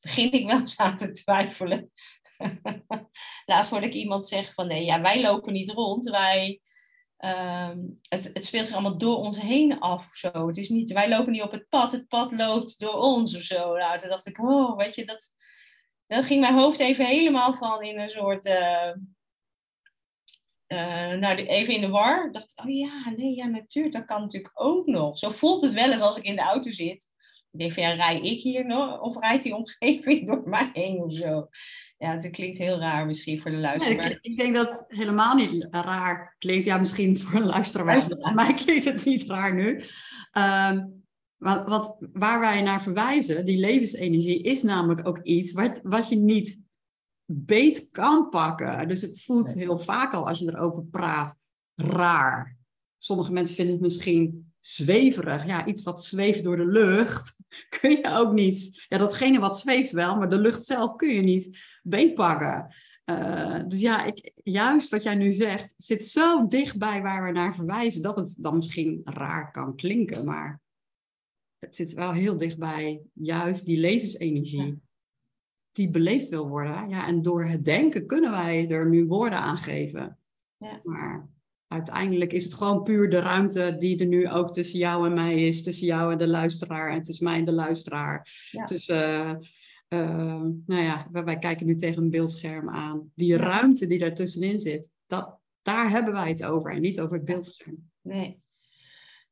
begin 0.00 0.32
ik 0.32 0.46
wel 0.46 0.58
eens 0.58 0.78
aan 0.78 0.96
te 0.96 1.10
twijfelen. 1.10 1.92
Laatst 3.46 3.70
hoorde 3.70 3.86
ik 3.86 3.94
iemand 3.94 4.28
zeggen 4.28 4.54
van 4.54 4.66
nee, 4.66 4.84
ja, 4.84 5.00
wij 5.00 5.20
lopen 5.20 5.52
niet 5.52 5.70
rond. 5.70 6.08
Wij, 6.08 6.60
ehm, 7.16 7.78
het, 8.08 8.30
het 8.32 8.46
speelt 8.46 8.66
zich 8.66 8.74
allemaal 8.74 8.98
door 8.98 9.16
ons 9.16 9.40
heen 9.40 9.78
af 9.80 10.14
zo. 10.14 10.46
Het 10.46 10.56
is 10.56 10.68
niet, 10.68 10.92
wij 10.92 11.08
lopen 11.08 11.32
niet 11.32 11.42
op 11.42 11.50
het 11.52 11.68
pad, 11.68 11.92
het 11.92 12.08
pad 12.08 12.32
loopt 12.32 12.80
door 12.80 12.94
ons 12.94 13.36
of 13.36 13.42
zo. 13.42 13.76
Nou, 13.76 13.98
toen 13.98 14.08
dacht 14.08 14.26
ik, 14.26 14.38
oh, 14.38 14.76
weet 14.76 14.94
je, 14.94 15.04
dat, 15.06 15.30
dan 16.08 16.22
ging 16.22 16.40
mijn 16.40 16.54
hoofd 16.54 16.78
even 16.78 17.06
helemaal 17.06 17.54
van 17.54 17.82
in 17.82 17.98
een 17.98 18.08
soort. 18.08 18.46
Uh, 18.46 18.92
nou, 21.18 21.36
even 21.36 21.74
in 21.74 21.80
de 21.80 21.88
war. 21.88 22.26
Ik 22.26 22.32
dacht, 22.32 22.52
oh 22.56 22.70
ja, 22.70 23.12
nee, 23.16 23.34
ja, 23.34 23.46
natuurlijk, 23.46 23.94
dat 23.94 24.04
kan 24.04 24.20
natuurlijk 24.20 24.50
ook 24.54 24.86
nog. 24.86 25.18
Zo 25.18 25.30
voelt 25.30 25.62
het 25.62 25.72
wel 25.72 25.92
eens 25.92 26.00
als 26.00 26.18
ik 26.18 26.24
in 26.24 26.36
de 26.36 26.42
auto 26.42 26.70
zit. 26.70 27.08
Ik 27.50 27.58
denk 27.58 27.72
van, 27.72 27.82
ja, 27.82 27.92
rij 27.92 28.20
ik 28.20 28.40
hier 28.42 28.66
nog? 28.66 29.00
Of 29.00 29.18
rijdt 29.18 29.42
die 29.42 29.54
omgeving 29.54 30.26
door 30.28 30.48
mij 30.48 30.70
heen 30.72 30.98
of 30.98 31.12
zo? 31.12 31.48
Ja, 31.98 32.12
het 32.16 32.30
klinkt 32.30 32.58
heel 32.58 32.78
raar 32.78 33.06
misschien 33.06 33.40
voor 33.40 33.50
de 33.50 33.56
luisteraar. 33.56 34.18
ik, 34.20 34.36
denk 34.36 34.54
dat 34.54 34.68
het 34.68 34.98
helemaal 34.98 35.34
niet 35.34 35.66
raar 35.70 36.36
klinkt. 36.38 36.64
Ja, 36.64 36.78
misschien 36.78 37.18
voor 37.18 37.40
een 37.40 37.46
luisteraar. 37.46 38.04
Voor 38.04 38.34
mij 38.34 38.54
klinkt 38.54 38.84
het 38.84 39.04
niet 39.04 39.24
raar 39.26 39.54
nu. 39.54 39.84
Uh, 40.32 40.78
wat, 41.38 41.68
wat, 41.68 41.96
waar 42.12 42.40
wij 42.40 42.62
naar 42.62 42.82
verwijzen, 42.82 43.44
die 43.44 43.58
levensenergie, 43.58 44.42
is 44.42 44.62
namelijk 44.62 45.06
ook 45.06 45.22
iets 45.22 45.52
wat, 45.52 45.80
wat 45.82 46.08
je 46.08 46.16
niet 46.16 46.62
beet 47.24 47.88
kan 47.90 48.28
pakken. 48.28 48.88
Dus 48.88 49.02
het 49.02 49.22
voelt 49.22 49.54
heel 49.54 49.78
vaak 49.78 50.12
al 50.12 50.28
als 50.28 50.38
je 50.38 50.46
erover 50.46 50.84
praat 50.84 51.36
raar. 51.74 52.56
Sommige 52.98 53.32
mensen 53.32 53.54
vinden 53.54 53.74
het 53.74 53.82
misschien 53.82 54.52
zweverig. 54.60 55.46
Ja, 55.46 55.66
iets 55.66 55.82
wat 55.82 56.04
zweeft 56.04 56.44
door 56.44 56.56
de 56.56 56.66
lucht 56.66 57.36
kun 57.80 57.90
je 57.90 58.10
ook 58.16 58.32
niet. 58.32 58.84
Ja, 58.88 58.98
datgene 58.98 59.38
wat 59.38 59.58
zweeft 59.58 59.92
wel, 59.92 60.16
maar 60.16 60.30
de 60.30 60.38
lucht 60.38 60.64
zelf 60.64 60.96
kun 60.96 61.08
je 61.08 61.20
niet 61.20 61.58
beetpakken. 61.82 62.74
Uh, 63.04 63.58
dus 63.68 63.80
ja, 63.80 64.04
ik, 64.04 64.32
juist 64.42 64.90
wat 64.90 65.02
jij 65.02 65.14
nu 65.14 65.30
zegt, 65.30 65.74
zit 65.76 66.04
zo 66.04 66.46
dichtbij 66.46 67.02
waar 67.02 67.24
we 67.24 67.30
naar 67.30 67.54
verwijzen 67.54 68.02
dat 68.02 68.16
het 68.16 68.36
dan 68.40 68.56
misschien 68.56 69.00
raar 69.04 69.50
kan 69.50 69.76
klinken. 69.76 70.24
Maar 70.24 70.60
het 71.58 71.76
zit 71.76 71.92
wel 71.92 72.12
heel 72.12 72.36
dichtbij 72.36 73.02
juist 73.12 73.66
die 73.66 73.80
levensenergie. 73.80 74.80
die 75.72 75.90
beleefd 75.90 76.28
wil 76.28 76.48
worden. 76.48 76.88
Ja, 76.88 77.06
en 77.06 77.22
door 77.22 77.44
het 77.44 77.64
denken 77.64 78.06
kunnen 78.06 78.30
wij 78.30 78.68
er 78.68 78.88
nu 78.88 79.06
woorden 79.06 79.38
aan 79.38 79.58
geven. 79.58 80.18
Ja. 80.56 80.80
Maar 80.84 81.28
uiteindelijk 81.66 82.32
is 82.32 82.44
het 82.44 82.54
gewoon 82.54 82.82
puur 82.82 83.10
de 83.10 83.18
ruimte 83.18 83.76
die 83.78 83.98
er 83.98 84.06
nu 84.06 84.28
ook 84.28 84.52
tussen 84.52 84.78
jou 84.78 85.06
en 85.06 85.14
mij 85.14 85.46
is. 85.46 85.62
Tussen 85.62 85.86
jou 85.86 86.12
en 86.12 86.18
de 86.18 86.26
luisteraar 86.26 86.92
en 86.92 87.02
tussen 87.02 87.24
mij 87.24 87.38
en 87.38 87.44
de 87.44 87.52
luisteraar. 87.52 88.28
Ja. 88.50 88.64
Tussen, 88.64 89.40
eh, 89.88 90.42
nou 90.66 90.82
ja, 90.82 91.08
wij, 91.12 91.24
wij 91.24 91.38
kijken 91.38 91.66
nu 91.66 91.74
tegen 91.74 92.02
een 92.02 92.10
beeldscherm 92.10 92.68
aan. 92.68 93.12
Die 93.14 93.36
ruimte 93.36 93.86
die 93.86 93.98
daartussenin 93.98 94.58
zit, 94.58 94.90
dat, 95.06 95.38
daar 95.62 95.90
hebben 95.90 96.12
wij 96.12 96.28
het 96.28 96.44
over 96.44 96.70
en 96.70 96.80
niet 96.80 97.00
over 97.00 97.16
het 97.16 97.24
beeldscherm. 97.24 97.90
Nee. 98.00 98.40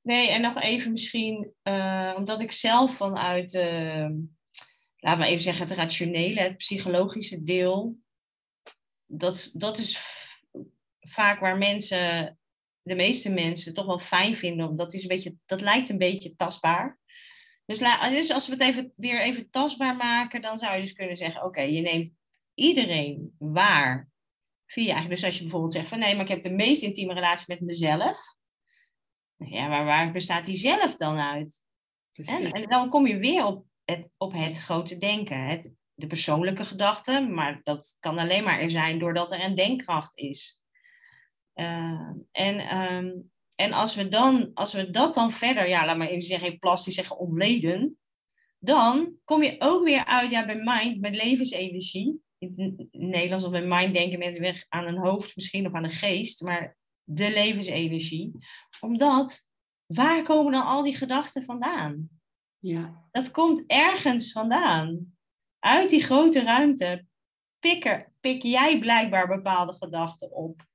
Nee, 0.06 0.28
en 0.28 0.40
nog 0.40 0.60
even 0.60 0.90
misschien, 0.90 1.52
eh, 1.62 2.14
omdat 2.16 2.40
ik 2.40 2.52
zelf 2.52 2.96
vanuit, 2.96 3.54
uh, 3.54 4.08
laten 4.96 5.20
we 5.20 5.26
even 5.26 5.42
zeggen, 5.42 5.68
het 5.68 5.76
rationele, 5.76 6.40
het 6.40 6.56
psychologische 6.56 7.42
deel, 7.42 7.98
dat, 9.06 9.50
dat 9.54 9.78
is 9.78 10.00
vaak 11.00 11.40
waar 11.40 11.58
mensen, 11.58 12.38
de 12.82 12.94
meeste 12.94 13.30
mensen, 13.30 13.74
toch 13.74 13.86
wel 13.86 13.98
fijn 13.98 14.36
vinden. 14.36 14.68
Omdat 14.68 14.94
is 14.94 15.02
een 15.02 15.08
beetje, 15.08 15.36
dat 15.46 15.60
lijkt 15.60 15.88
een 15.88 15.98
beetje 15.98 16.36
tastbaar. 16.36 16.98
Dus, 17.64 17.78
dus 18.10 18.30
als 18.30 18.48
we 18.48 18.52
het 18.52 18.62
even, 18.62 18.92
weer 18.96 19.20
even 19.20 19.50
tastbaar 19.50 19.96
maken, 19.96 20.42
dan 20.42 20.58
zou 20.58 20.74
je 20.74 20.82
dus 20.82 20.92
kunnen 20.92 21.16
zeggen, 21.16 21.44
oké, 21.44 21.60
je 21.60 21.80
neemt 21.80 22.10
iedereen 22.54 23.34
waar 23.38 24.08
via 24.66 24.84
eigenlijk. 24.84 25.14
Dus 25.14 25.24
als 25.24 25.34
je 25.34 25.42
bijvoorbeeld 25.42 25.72
zegt 25.72 25.88
van 25.88 25.98
nee, 25.98 26.14
maar 26.14 26.24
ik 26.24 26.30
heb 26.30 26.42
de 26.42 26.50
meest 26.50 26.82
intieme 26.82 27.14
relatie 27.14 27.44
met 27.48 27.60
mezelf. 27.60 28.35
Ja, 29.36 29.68
maar 29.68 29.84
waar 29.84 30.12
bestaat 30.12 30.44
die 30.44 30.56
zelf 30.56 30.96
dan 30.96 31.18
uit? 31.18 31.60
En, 32.12 32.50
en, 32.50 32.68
dan 32.68 32.88
kom 32.88 33.06
je 33.06 33.18
weer 33.18 33.44
op 33.44 33.66
het, 33.84 34.08
op 34.16 34.32
het 34.32 34.58
grote 34.58 34.98
denken. 34.98 35.44
Het, 35.44 35.70
de 35.94 36.06
persoonlijke 36.06 36.64
gedachten, 36.64 37.34
maar 37.34 37.60
dat 37.62 37.96
kan 38.00 38.18
alleen 38.18 38.44
maar 38.44 38.60
er 38.60 38.70
zijn 38.70 38.98
doordat 38.98 39.32
er 39.32 39.44
een 39.44 39.54
denkkracht 39.54 40.18
is. 40.18 40.60
Uh, 41.54 42.10
en, 42.30 42.76
um, 42.76 43.30
en 43.54 43.72
als 43.72 43.94
we, 43.94 44.08
dan, 44.08 44.50
als 44.54 44.72
we 44.72 44.90
dat 44.90 45.14
dan 45.14 45.32
verder, 45.32 45.68
ja, 45.68 45.86
laat 45.86 45.96
maar 45.96 46.08
even 46.08 46.22
zeggen, 46.22 46.58
plastisch 46.58 46.94
zeggen, 46.94 47.18
ontleden, 47.18 47.98
dan 48.58 49.12
kom 49.24 49.42
je 49.42 49.56
ook 49.58 49.84
weer 49.84 50.04
uit 50.04 50.30
ja, 50.30 50.46
bij 50.46 50.60
mind, 50.64 51.00
met 51.00 51.16
levensenergie. 51.16 52.20
In 52.38 52.88
Nederlands 52.90 53.44
of 53.44 53.50
bij 53.50 53.66
mind 53.66 53.94
denken 53.94 54.18
mensen 54.18 54.40
weer 54.40 54.66
aan 54.68 54.86
een 54.86 54.98
hoofd 54.98 55.36
misschien 55.36 55.66
of 55.66 55.72
aan 55.72 55.84
een 55.84 55.90
geest, 55.90 56.42
maar 56.42 56.76
de 57.08 57.30
levensenergie. 57.30 58.32
Omdat, 58.80 59.48
waar 59.86 60.22
komen 60.22 60.52
dan 60.52 60.66
al 60.66 60.82
die 60.82 60.96
gedachten 60.96 61.44
vandaan? 61.44 62.08
Ja. 62.58 63.08
Dat 63.10 63.30
komt 63.30 63.64
ergens 63.66 64.32
vandaan. 64.32 65.16
Uit 65.58 65.90
die 65.90 66.02
grote 66.02 66.42
ruimte 66.42 67.06
pik, 67.58 68.08
pik 68.20 68.42
jij 68.42 68.78
blijkbaar 68.78 69.26
bepaalde 69.26 69.72
gedachten 69.72 70.32
op. 70.32 70.66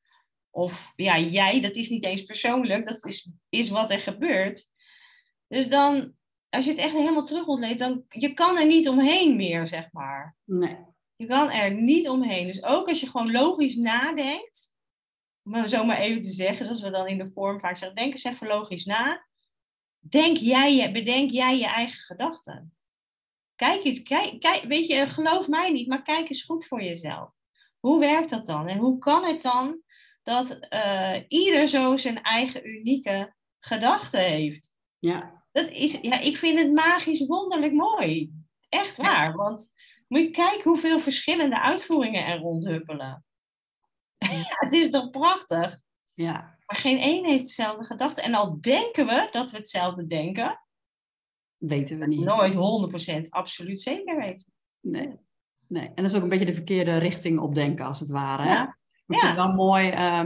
Of 0.49 0.93
ja, 0.95 1.19
jij, 1.19 1.61
dat 1.61 1.75
is 1.75 1.89
niet 1.89 2.05
eens 2.05 2.23
persoonlijk, 2.23 2.87
dat 2.87 3.05
is, 3.05 3.31
is 3.49 3.69
wat 3.69 3.91
er 3.91 3.99
gebeurt. 3.99 4.69
Dus 5.47 5.69
dan, 5.69 6.13
als 6.49 6.65
je 6.65 6.71
het 6.71 6.79
echt 6.79 6.93
helemaal 6.93 7.25
terug 7.25 7.45
ontleedt, 7.45 7.79
dan 7.79 8.05
je 8.09 8.33
kan 8.33 8.57
er 8.57 8.65
niet 8.65 8.89
omheen 8.89 9.35
meer, 9.35 9.67
zeg 9.67 9.91
maar. 9.91 10.35
Nee. 10.43 10.77
Je 11.15 11.27
kan 11.27 11.51
er 11.51 11.73
niet 11.73 12.09
omheen. 12.09 12.47
Dus 12.47 12.63
ook 12.63 12.87
als 12.87 12.99
je 12.99 13.09
gewoon 13.09 13.31
logisch 13.31 13.75
nadenkt, 13.75 14.70
om 15.43 15.53
het 15.53 15.69
zo 15.69 15.85
maar 15.85 15.97
even 15.97 16.21
te 16.21 16.29
zeggen, 16.29 16.65
zoals 16.65 16.81
we 16.81 16.89
dan 16.89 17.07
in 17.07 17.17
de 17.17 17.31
vorm 17.33 17.59
vaak 17.59 17.77
zeggen, 17.77 17.97
denk 17.97 18.13
eens 18.13 18.23
even 18.23 18.47
logisch 18.47 18.85
na. 18.85 19.25
Denk 19.99 20.37
jij, 20.37 20.91
bedenk 20.91 21.31
jij 21.31 21.57
je 21.57 21.65
eigen 21.65 21.99
gedachten. 21.99 22.75
Kijk 23.55 23.83
eens, 23.83 24.03
kijk, 24.03 24.39
kijk, 24.39 24.63
weet 24.63 24.87
je, 24.87 25.07
geloof 25.07 25.47
mij 25.47 25.71
niet, 25.71 25.87
maar 25.87 26.01
kijk 26.01 26.29
eens 26.29 26.43
goed 26.43 26.65
voor 26.65 26.83
jezelf. 26.83 27.29
Hoe 27.79 27.99
werkt 27.99 28.29
dat 28.29 28.45
dan? 28.45 28.67
En 28.67 28.77
hoe 28.77 28.97
kan 28.97 29.25
het 29.25 29.41
dan 29.41 29.81
dat 30.23 30.59
uh, 30.69 31.15
ieder 31.27 31.67
zo 31.67 31.97
zijn 31.97 32.21
eigen 32.21 32.69
unieke 32.69 33.35
gedachten 33.59 34.19
heeft? 34.19 34.73
Ja. 34.99 35.45
Dat 35.51 35.69
is, 35.69 35.99
ja, 36.01 36.19
ik 36.19 36.37
vind 36.37 36.59
het 36.59 36.73
magisch 36.73 37.25
wonderlijk 37.25 37.73
mooi. 37.73 38.31
Echt 38.69 38.97
waar. 38.97 39.35
Want 39.35 39.69
moet 40.07 40.21
je 40.21 40.29
kijken 40.29 40.63
hoeveel 40.63 40.99
verschillende 40.99 41.61
uitvoeringen 41.61 42.25
er 42.25 42.37
rondhuppelen. 42.37 43.25
Ja, 44.29 44.43
het 44.65 44.73
is 44.73 44.89
toch 44.89 45.09
prachtig? 45.09 45.81
Ja. 46.13 46.57
Maar 46.65 46.79
geen 46.79 46.99
één 46.99 47.25
heeft 47.25 47.45
dezelfde 47.45 47.85
gedachte. 47.85 48.21
En 48.21 48.33
al 48.33 48.61
denken 48.61 49.05
we 49.05 49.27
dat 49.31 49.51
we 49.51 49.57
hetzelfde 49.57 50.05
denken, 50.07 50.59
weten 51.57 51.99
we 51.99 52.07
niet. 52.07 52.19
Nooit 52.19 52.53
100% 53.25 53.29
absoluut 53.29 53.81
zeker 53.81 54.17
weten. 54.17 54.53
Nee. 54.79 55.19
nee. 55.67 55.85
En 55.85 55.95
dat 55.95 56.05
is 56.05 56.13
ook 56.13 56.23
een 56.23 56.29
beetje 56.29 56.45
de 56.45 56.53
verkeerde 56.53 56.97
richting 56.97 57.39
op 57.39 57.55
denken, 57.55 57.85
als 57.85 57.99
het 57.99 58.09
ware. 58.09 58.43
Hè? 58.43 58.53
Ja. 58.53 58.77
Ik 59.07 59.19
vind 59.19 59.21
het 59.21 59.45
wel 59.45 59.53
mooi. 59.53 59.91
Uh, 59.91 60.25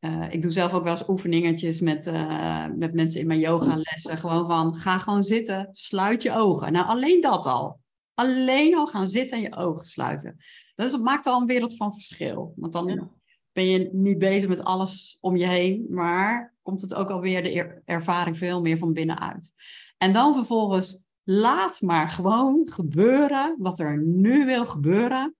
uh, 0.00 0.32
ik 0.32 0.42
doe 0.42 0.50
zelf 0.50 0.72
ook 0.72 0.82
wel 0.82 0.92
eens 0.92 1.08
oefeningetjes 1.08 1.80
met, 1.80 2.06
uh, 2.06 2.66
met 2.66 2.94
mensen 2.94 3.20
in 3.20 3.26
mijn 3.26 3.40
yogalessen. 3.40 4.18
Gewoon 4.18 4.46
van, 4.46 4.74
ga 4.74 4.98
gewoon 4.98 5.22
zitten, 5.22 5.68
sluit 5.72 6.22
je 6.22 6.32
ogen. 6.32 6.72
Nou, 6.72 6.86
alleen 6.86 7.20
dat 7.20 7.46
al. 7.46 7.80
Alleen 8.14 8.76
al 8.76 8.86
gaan 8.86 9.08
zitten 9.08 9.36
en 9.36 9.42
je 9.42 9.56
ogen 9.56 9.86
sluiten. 9.86 10.36
Dat 10.74 10.92
is, 10.92 10.98
maakt 10.98 11.26
al 11.26 11.40
een 11.40 11.46
wereld 11.46 11.76
van 11.76 11.92
verschil. 11.92 12.52
Want 12.56 12.72
dan 12.72 12.86
Ja. 12.86 13.10
Ben 13.52 13.64
je 13.66 13.88
niet 13.92 14.18
bezig 14.18 14.48
met 14.48 14.64
alles 14.64 15.18
om 15.20 15.36
je 15.36 15.46
heen. 15.46 15.86
Maar 15.90 16.54
komt 16.62 16.80
het 16.80 16.94
ook 16.94 17.10
alweer 17.10 17.42
de 17.42 17.52
er- 17.52 17.82
ervaring 17.84 18.38
veel 18.38 18.60
meer 18.60 18.78
van 18.78 18.92
binnenuit. 18.92 19.52
En 19.98 20.12
dan 20.12 20.34
vervolgens 20.34 21.02
laat 21.24 21.80
maar 21.80 22.08
gewoon 22.10 22.68
gebeuren 22.70 23.56
wat 23.58 23.78
er 23.78 23.98
nu 24.02 24.44
wil 24.44 24.66
gebeuren. 24.66 25.34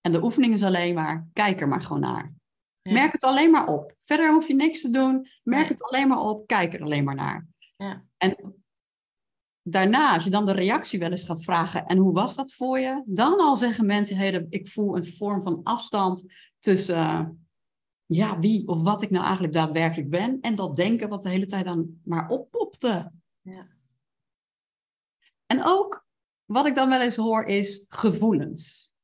En 0.00 0.12
de 0.12 0.22
oefening 0.22 0.54
is 0.54 0.62
alleen 0.62 0.94
maar, 0.94 1.28
kijk 1.32 1.60
er 1.60 1.68
maar 1.68 1.82
gewoon 1.82 2.00
naar. 2.00 2.34
Ja. 2.82 2.92
Merk 2.92 3.12
het 3.12 3.24
alleen 3.24 3.50
maar 3.50 3.66
op. 3.66 3.94
Verder 4.04 4.32
hoef 4.32 4.46
je 4.48 4.54
niks 4.54 4.80
te 4.80 4.90
doen. 4.90 5.28
Merk 5.42 5.62
Nee. 5.62 5.72
het 5.72 5.82
alleen 5.82 6.08
maar 6.08 6.20
op. 6.20 6.46
Kijk 6.46 6.74
er 6.74 6.82
alleen 6.82 7.04
maar 7.04 7.14
naar. 7.14 7.46
Ja. 7.76 8.04
En 8.16 8.59
daarna, 9.72 10.14
als 10.14 10.24
je 10.24 10.30
dan 10.30 10.46
de 10.46 10.52
reactie 10.52 10.98
wel 10.98 11.10
eens 11.10 11.24
gaat 11.24 11.44
vragen, 11.44 11.86
en 11.86 11.98
hoe 11.98 12.12
was 12.12 12.34
dat 12.34 12.52
voor 12.52 12.78
je? 12.78 13.02
Dan 13.06 13.40
al 13.40 13.56
zeggen 13.56 13.86
mensen, 13.86 14.16
hey, 14.16 14.46
ik 14.48 14.68
voel 14.68 14.96
een 14.96 15.06
vorm 15.06 15.42
van 15.42 15.60
afstand 15.62 16.24
tussen 16.58 16.96
eh, 16.96 17.26
ja, 18.06 18.38
wie 18.38 18.68
of 18.68 18.82
wat 18.82 19.02
ik 19.02 19.10
nou 19.10 19.24
eigenlijk 19.24 19.54
daadwerkelijk 19.54 20.10
ben. 20.10 20.40
En 20.40 20.54
dat 20.54 20.76
denken 20.76 21.08
wat 21.08 21.22
de 21.22 21.28
hele 21.28 21.46
tijd 21.46 21.64
dan 21.64 22.00
maar 22.04 22.28
oppopte. 22.28 23.12
Ja. 23.40 23.66
En 25.46 25.60
ook, 25.64 26.06
wat 26.44 26.66
ik 26.66 26.74
dan 26.74 26.88
wel 26.88 27.00
eens 27.00 27.16
hoor, 27.16 27.44
is 27.44 27.84
gevoelens. 27.88 28.94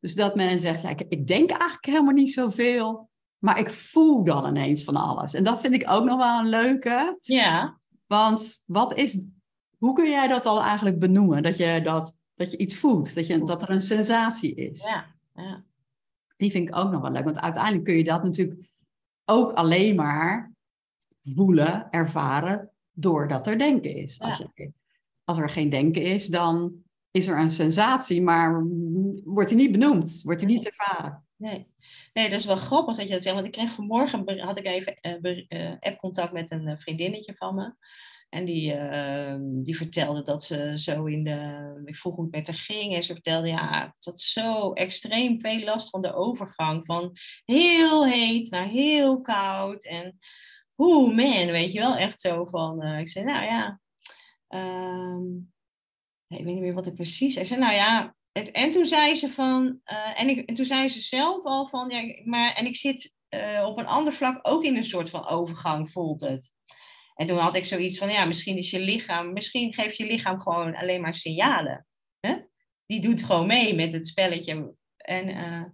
Dus 0.00 0.14
dat 0.14 0.34
men 0.34 0.58
zegt, 0.58 0.82
ja, 0.82 0.88
ik, 0.88 1.00
ik 1.08 1.26
denk 1.26 1.50
eigenlijk 1.50 1.86
helemaal 1.86 2.12
niet 2.12 2.32
zoveel, 2.32 3.10
maar 3.38 3.58
ik 3.58 3.70
voel 3.70 4.24
dan 4.24 4.46
ineens 4.46 4.84
van 4.84 4.96
alles. 4.96 5.34
En 5.34 5.44
dat 5.44 5.60
vind 5.60 5.74
ik 5.74 5.90
ook 5.90 6.04
nog 6.04 6.16
wel 6.16 6.38
een 6.38 6.48
leuke. 6.48 7.18
Ja. 7.20 7.78
Want 8.06 8.62
wat 8.66 8.94
is, 8.94 9.24
hoe 9.78 9.94
kun 9.94 10.10
jij 10.10 10.28
dat 10.28 10.46
al 10.46 10.62
eigenlijk 10.62 10.98
benoemen? 10.98 11.42
Dat 11.42 11.56
je, 11.56 11.80
dat, 11.84 12.16
dat 12.34 12.50
je 12.50 12.56
iets 12.56 12.76
voelt, 12.76 13.14
dat, 13.14 13.26
je, 13.26 13.42
dat 13.42 13.62
er 13.62 13.70
een 13.70 13.80
sensatie 13.80 14.54
is. 14.54 14.84
Ja. 14.84 15.14
ja. 15.34 15.64
Die 16.36 16.50
vind 16.50 16.68
ik 16.68 16.76
ook 16.76 16.90
nog 16.90 17.02
wel 17.02 17.10
leuk. 17.10 17.24
Want 17.24 17.40
uiteindelijk 17.40 17.84
kun 17.84 17.96
je 17.96 18.04
dat 18.04 18.22
natuurlijk 18.22 18.70
ook 19.24 19.52
alleen 19.52 19.96
maar 19.96 20.52
voelen, 21.34 21.90
ervaren, 21.90 22.70
doordat 22.92 23.46
er 23.46 23.58
denken 23.58 23.94
is. 23.94 24.20
Als, 24.20 24.38
je, 24.54 24.72
als 25.24 25.38
er 25.38 25.50
geen 25.50 25.68
denken 25.68 26.02
is, 26.02 26.26
dan 26.26 26.84
is 27.10 27.26
er 27.26 27.38
een 27.38 27.50
sensatie, 27.50 28.22
maar 28.22 28.66
wordt 29.24 29.48
die 29.48 29.58
niet 29.58 29.72
benoemd, 29.72 30.22
wordt 30.22 30.40
die 30.40 30.48
niet 30.48 30.66
ervaren. 30.66 31.24
Nee. 31.36 31.66
nee, 32.12 32.30
dat 32.30 32.38
is 32.38 32.46
wel 32.46 32.56
grappig 32.56 32.96
dat 32.96 33.06
je 33.06 33.12
dat 33.12 33.22
zegt. 33.22 33.34
Want 33.34 33.46
ik 33.46 33.52
kreeg 33.52 33.70
vanmorgen, 33.70 34.40
had 34.40 34.58
ik 34.58 34.66
even 34.66 34.96
eh, 35.48 35.72
appcontact 35.80 36.32
met 36.32 36.50
een 36.50 36.66
eh, 36.66 36.76
vriendinnetje 36.76 37.34
van 37.34 37.54
me. 37.54 37.74
En 38.36 38.44
die, 38.44 38.72
eh, 38.72 39.36
die 39.40 39.76
vertelde 39.76 40.22
dat 40.22 40.44
ze 40.44 40.78
zo 40.78 41.04
in 41.04 41.24
de... 41.24 41.82
Ik 41.84 41.96
vroeg 41.96 42.14
hoe 42.14 42.24
het 42.24 42.34
met 42.34 42.46
haar 42.46 42.56
ging. 42.56 42.94
En 42.94 43.02
ze 43.02 43.12
vertelde, 43.12 43.48
ja, 43.48 43.84
het 43.94 44.04
had 44.04 44.20
zo 44.20 44.72
extreem 44.72 45.40
veel 45.40 45.58
last 45.64 45.90
van 45.90 46.02
de 46.02 46.14
overgang. 46.14 46.86
Van 46.86 47.12
heel 47.44 48.06
heet 48.06 48.50
naar 48.50 48.66
heel 48.66 49.20
koud. 49.20 49.84
En 49.84 50.18
hoe 50.74 51.14
man, 51.14 51.46
weet 51.46 51.72
je 51.72 51.78
wel, 51.78 51.96
echt 51.96 52.20
zo 52.20 52.44
van... 52.44 52.82
eh, 52.82 52.98
ik 52.98 53.08
zei, 53.08 53.24
nou 53.24 53.44
ja... 53.44 53.80
ehm, 54.48 55.24
ik 56.38 56.44
weet 56.44 56.54
niet 56.54 56.60
meer 56.62 56.74
wat 56.74 56.86
ik 56.86 56.94
precies. 56.94 57.36
Ik 57.36 57.46
zei, 57.46 57.60
nou 57.60 57.74
ja, 57.74 58.14
het- 58.32 58.50
en 58.50 58.70
toen 58.70 58.84
zei 58.84 59.14
ze 59.14 59.28
van, 59.28 59.80
eh, 59.84 60.20
en, 60.20 60.28
ik, 60.28 60.48
en 60.48 60.54
toen 60.54 60.66
zei 60.66 60.88
ze 60.88 61.00
zelf 61.00 61.44
al 61.44 61.68
van, 61.68 61.90
ja, 61.90 62.22
maar, 62.24 62.52
en 62.52 62.66
ik 62.66 62.76
zit 62.76 63.14
eh, 63.28 63.64
op 63.66 63.78
een 63.78 63.86
ander 63.86 64.12
vlak 64.12 64.38
ook 64.42 64.64
in 64.64 64.76
een 64.76 64.84
soort 64.84 65.10
van 65.10 65.26
overgang, 65.26 65.90
voelt 65.90 66.20
het. 66.20 66.54
En 67.16 67.26
toen 67.26 67.38
had 67.38 67.56
ik 67.56 67.64
zoiets 67.64 67.98
van, 67.98 68.10
ja, 68.10 68.24
misschien 68.24 68.56
is 68.56 68.70
je 68.70 68.80
lichaam, 68.80 69.32
misschien 69.32 69.74
geeft 69.74 69.96
je 69.96 70.06
lichaam 70.06 70.38
gewoon 70.38 70.76
alleen 70.76 71.00
maar 71.00 71.14
signalen. 71.14 71.86
Hè? 72.20 72.36
Die 72.86 73.00
doet 73.00 73.22
gewoon 73.22 73.46
mee 73.46 73.74
met 73.74 73.92
het 73.92 74.06
spelletje. 74.06 74.74
En, 74.96 75.28
eh, 75.28 75.64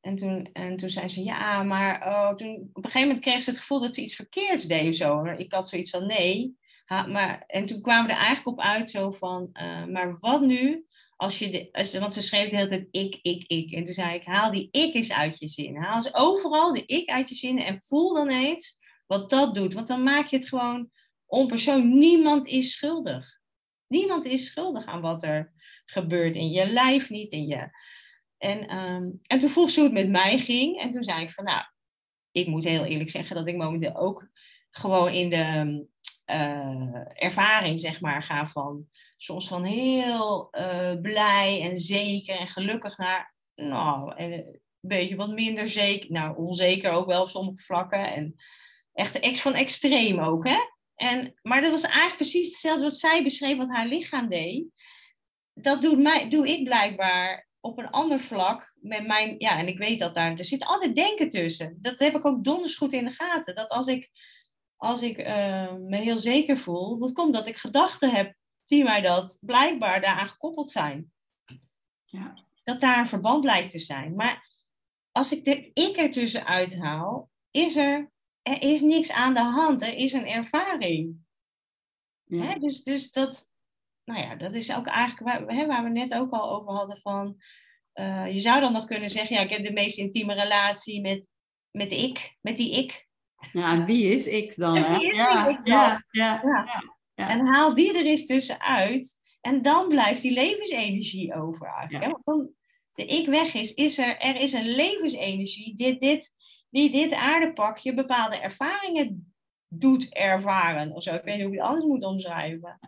en, 0.00 0.16
toen, 0.16 0.48
en 0.52 0.76
toen 0.76 0.88
zei 0.88 1.08
ze, 1.08 1.22
ja, 1.22 1.62
maar 1.62 2.06
oh, 2.06 2.34
toen, 2.34 2.70
op 2.72 2.84
een 2.84 2.90
gegeven 2.90 3.08
moment 3.08 3.24
kreeg 3.24 3.42
ze 3.42 3.50
het 3.50 3.58
gevoel 3.58 3.80
dat 3.80 3.94
ze 3.94 4.00
iets 4.00 4.14
verkeerds 4.14 4.64
deed 4.64 4.96
zo. 4.96 5.24
Ik 5.24 5.52
had 5.52 5.68
zoiets 5.68 5.90
van, 5.90 6.06
nee. 6.06 6.56
Maar, 6.88 7.44
en 7.46 7.66
toen 7.66 7.80
kwamen 7.80 8.06
we 8.06 8.12
er 8.12 8.18
eigenlijk 8.18 8.58
op 8.58 8.64
uit 8.64 8.90
zo 8.90 9.10
van, 9.10 9.50
eh, 9.52 9.84
maar 9.84 10.18
wat 10.20 10.40
nu 10.40 10.86
als 11.16 11.38
je 11.38 11.50
de, 11.50 11.68
als, 11.72 11.98
want 11.98 12.14
ze 12.14 12.20
schreef 12.20 12.50
de 12.50 12.56
hele 12.56 12.68
tijd 12.68 12.88
ik, 12.90 13.18
ik, 13.22 13.44
ik. 13.46 13.72
En 13.72 13.84
toen 13.84 13.94
zei 13.94 14.14
ik, 14.14 14.24
haal 14.24 14.50
die 14.50 14.68
ik 14.70 14.94
eens 14.94 15.12
uit 15.12 15.38
je 15.38 15.48
zin. 15.48 15.76
Haal 15.76 15.96
eens 15.96 16.14
overal 16.14 16.72
de 16.72 16.82
ik 16.86 17.08
uit 17.08 17.28
je 17.28 17.34
zin 17.34 17.58
en 17.58 17.80
voel 17.80 18.14
dan 18.14 18.28
eens 18.28 18.78
wat 19.06 19.30
dat 19.30 19.54
doet. 19.54 19.74
Want 19.74 19.88
dan 19.88 20.02
maak 20.02 20.26
je 20.26 20.36
het 20.36 20.48
gewoon 20.48 20.90
onpersoon. 21.26 21.98
Niemand 21.98 22.46
is 22.46 22.72
schuldig. 22.72 23.38
Niemand 23.86 24.24
is 24.24 24.46
schuldig 24.46 24.84
aan 24.84 25.00
wat 25.00 25.22
er 25.22 25.52
gebeurt 25.84 26.36
in 26.36 26.50
je 26.50 26.72
lijf, 26.72 27.10
niet 27.10 27.32
in 27.32 27.46
je. 27.46 27.68
En, 28.38 28.68
ehm, 28.68 29.10
en 29.22 29.38
toen 29.38 29.50
vroeg 29.50 29.70
ze 29.70 29.80
hoe 29.80 29.88
het 29.88 29.98
met 29.98 30.10
mij 30.10 30.38
ging. 30.38 30.80
En 30.80 30.90
toen 30.90 31.02
zei 31.02 31.22
ik 31.22 31.30
van, 31.30 31.44
nou, 31.44 31.62
ik 32.30 32.46
moet 32.46 32.64
heel 32.64 32.84
eerlijk 32.84 33.10
zeggen 33.10 33.36
dat 33.36 33.48
ik 33.48 33.56
momenteel 33.56 33.96
ook 33.96 34.28
gewoon 34.70 35.12
in 35.12 35.30
de 35.30 35.86
uh, 36.30 37.24
ervaring, 37.24 37.80
zeg 37.80 38.00
maar, 38.00 38.22
ga 38.22 38.46
van 38.46 38.88
soms 39.16 39.48
van 39.48 39.64
heel 39.64 40.48
uh, 40.58 41.00
blij 41.00 41.60
en 41.62 41.78
zeker 41.78 42.36
en 42.36 42.48
gelukkig 42.48 42.98
naar, 42.98 43.34
nou, 43.54 44.12
een 44.16 44.60
beetje 44.80 45.16
wat 45.16 45.30
minder 45.30 45.70
zeker, 45.70 46.12
nou, 46.12 46.36
onzeker 46.36 46.92
ook 46.92 47.06
wel 47.06 47.22
op 47.22 47.28
sommige 47.28 47.64
vlakken. 47.64 48.12
En 48.12 48.34
echt 48.94 49.18
ex 49.18 49.40
van 49.40 49.54
extreem 49.54 50.18
ook, 50.18 50.48
hè. 50.48 50.58
En, 50.94 51.34
maar 51.42 51.60
dat 51.60 51.70
was 51.70 51.82
eigenlijk 51.82 52.16
precies 52.16 52.46
hetzelfde 52.46 52.82
wat 52.82 52.96
zij 52.96 53.22
beschreef, 53.22 53.56
wat 53.56 53.74
haar 53.74 53.86
lichaam 53.86 54.28
deed. 54.28 54.64
Dat 55.54 55.82
doet 55.82 55.98
mij, 55.98 56.28
doe 56.28 56.48
ik 56.48 56.64
blijkbaar 56.64 57.48
op 57.60 57.78
een 57.78 57.90
ander 57.90 58.20
vlak 58.20 58.74
met 58.80 59.06
mijn, 59.06 59.34
ja, 59.38 59.58
en 59.58 59.68
ik 59.68 59.78
weet 59.78 59.98
dat 59.98 60.14
daar, 60.14 60.34
er 60.36 60.44
zit 60.44 60.64
altijd 60.64 60.94
denken 60.94 61.30
tussen. 61.30 61.78
Dat 61.80 61.98
heb 61.98 62.14
ik 62.14 62.24
ook 62.24 62.44
donders 62.44 62.76
goed 62.76 62.92
in 62.92 63.04
de 63.04 63.10
gaten. 63.10 63.54
Dat 63.54 63.68
als 63.68 63.86
ik, 63.86 64.10
als 64.76 65.02
ik 65.02 65.18
uh, 65.18 65.74
me 65.74 65.96
heel 65.96 66.18
zeker 66.18 66.58
voel, 66.58 66.98
dat 66.98 67.12
komt 67.12 67.32
dat 67.32 67.48
ik 67.48 67.56
gedachten 67.56 68.10
heb 68.10 68.34
die 68.66 68.84
mij 68.84 69.00
dat 69.00 69.38
blijkbaar 69.40 70.00
daaraan 70.00 70.28
gekoppeld 70.28 70.70
zijn. 70.70 71.12
Ja. 72.04 72.44
Dat 72.62 72.80
daar 72.80 72.98
een 72.98 73.06
verband 73.06 73.44
lijkt 73.44 73.70
te 73.70 73.78
zijn. 73.78 74.14
Maar 74.14 74.48
als 75.12 75.32
ik 75.32 75.44
de 75.44 75.70
ik 75.72 75.96
ertussen 75.96 76.46
uithaal, 76.46 77.30
is 77.50 77.76
er, 77.76 78.12
er 78.44 78.62
is 78.62 78.80
niks 78.80 79.12
aan 79.12 79.34
de 79.34 79.40
hand. 79.40 79.82
Er 79.82 79.94
is 79.94 80.12
een 80.12 80.26
ervaring. 80.26 81.16
Ja. 82.24 82.42
Hè? 82.42 82.58
Dus, 82.58 82.82
dus 82.82 83.12
dat, 83.12 83.48
nou 84.04 84.20
ja, 84.20 84.34
dat 84.34 84.54
is 84.54 84.74
ook 84.76 84.86
eigenlijk 84.86 85.28
waar, 85.28 85.56
hè, 85.56 85.66
waar 85.66 85.82
we 85.82 85.90
net 85.90 86.14
ook 86.14 86.32
al 86.32 86.50
over 86.50 86.72
hadden 86.72 86.98
van... 87.00 87.36
Uh, 87.94 88.32
je 88.32 88.40
zou 88.40 88.60
dan 88.60 88.72
nog 88.72 88.84
kunnen 88.84 89.10
zeggen, 89.10 89.36
ja, 89.36 89.42
ik 89.42 89.50
heb 89.50 89.64
de 89.64 89.72
meest 89.72 89.98
intieme 89.98 90.34
relatie 90.34 91.00
met, 91.00 91.28
met 91.70 91.92
ik, 91.92 92.36
met 92.40 92.56
die 92.56 92.78
ik. 92.78 93.08
Ja, 93.52 93.72
en 93.72 93.84
wie 93.84 94.08
is 94.08 94.26
ik 94.26 94.56
dan? 94.56 94.76
Hè? 94.76 94.98
Wie 94.98 95.10
is 95.10 95.16
ja, 95.16 95.48
ik 95.48 95.56
dan? 95.56 95.76
Ja, 95.76 96.04
ja, 96.10 96.40
ja, 97.14 97.28
En 97.28 97.46
haal 97.46 97.74
die 97.74 97.98
er 97.98 98.04
eens 98.04 98.26
tussenuit. 98.26 99.18
En 99.40 99.62
dan 99.62 99.88
blijft 99.88 100.22
die 100.22 100.32
levensenergie 100.32 101.34
over 101.34 101.66
eigenlijk. 101.66 102.12
Want 102.12 102.24
dan 102.24 102.54
de 102.94 103.06
ik 103.06 103.26
weg 103.26 103.54
is, 103.54 103.74
is 103.74 103.98
er, 103.98 104.18
er 104.18 104.36
is 104.36 104.52
een 104.52 104.68
levensenergie 104.68 105.74
die 105.74 105.96
dit, 105.96 106.32
die 106.74 106.90
dit 106.90 107.12
aardepakje 107.14 107.94
bepaalde 107.94 108.36
ervaringen 108.36 109.34
doet 109.68 110.14
ervaren. 110.14 110.92
Of 110.92 111.02
zo. 111.02 111.14
Ik 111.14 111.24
weet 111.24 111.34
niet 111.34 111.44
hoe 111.44 111.52
ik 111.52 111.58
het 111.58 111.68
anders 111.68 111.86
moet 111.86 112.04
omschrijven. 112.04 112.78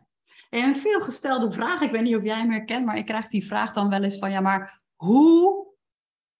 En 0.50 0.64
een 0.64 0.76
veelgestelde 0.76 1.50
vraag, 1.52 1.80
ik 1.80 1.90
weet 1.90 2.02
niet 2.02 2.16
of 2.16 2.22
jij 2.22 2.36
hem 2.36 2.50
herkent, 2.50 2.86
maar 2.86 2.96
ik 2.96 3.06
krijg 3.06 3.26
die 3.26 3.46
vraag 3.46 3.72
dan 3.72 3.88
wel 3.88 4.02
eens 4.02 4.18
van, 4.18 4.30
ja, 4.30 4.40
maar 4.40 4.82
hoe 4.94 5.66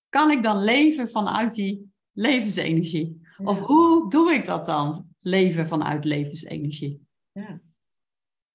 kan 0.09 0.31
ik 0.31 0.43
dan 0.43 0.65
leven 0.65 1.09
vanuit 1.09 1.55
die 1.55 1.93
levensenergie? 2.13 3.21
Of 3.45 3.61
hoe 3.61 4.11
doe 4.11 4.33
ik 4.33 4.45
dat 4.45 4.67
dan, 4.67 5.15
leven 5.21 5.69
vanuit 5.69 6.05
levensenergie? 6.05 7.07
Ja. 7.33 7.61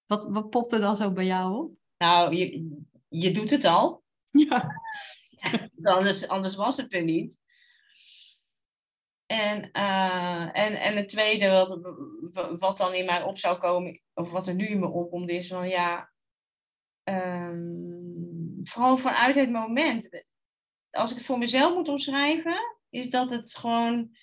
Wat, 0.06 0.28
wat 0.30 0.50
popt 0.50 0.72
er 0.72 0.80
dan 0.80 0.96
zo 0.96 1.12
bij 1.12 1.26
jou 1.26 1.64
op? 1.64 1.72
Nou, 1.98 2.36
je, 2.36 2.76
je 3.08 3.32
doet 3.32 3.50
het 3.50 3.66
al. 3.66 4.04
Ja. 4.30 4.66
anders, 5.84 6.28
anders 6.28 6.56
was 6.56 6.78
het 6.78 6.94
er 6.94 7.04
niet. 7.04 7.40
En, 9.32 9.70
uh, 9.74 10.44
en, 10.54 10.80
en 10.82 10.96
het 10.96 11.10
tweede 11.10 11.50
wat, 11.50 11.80
wat 12.60 12.78
dan 12.78 12.94
in 12.94 13.06
mij 13.06 13.24
op 13.24 13.38
zou 13.38 13.58
komen, 13.58 14.02
of 14.14 14.32
wat 14.32 14.48
er 14.48 14.56
nu 14.56 14.68
in 14.68 14.80
me 14.80 14.88
opkomt, 14.88 15.30
is 15.30 15.48
van 15.48 15.70
ja, 15.70 16.12
um, 17.04 18.60
vooral 18.64 18.98
vanuit 18.98 19.36
het 19.36 19.52
moment. 19.52 20.26
Als 20.90 21.12
ik 21.12 21.18
het 21.18 21.26
voor 21.26 21.38
mezelf 21.38 21.74
moet 21.74 21.90
omschrijven, 21.90 22.78
is 22.90 23.10
dat 23.10 23.32
het 23.32 23.56
gewoon 23.56 24.16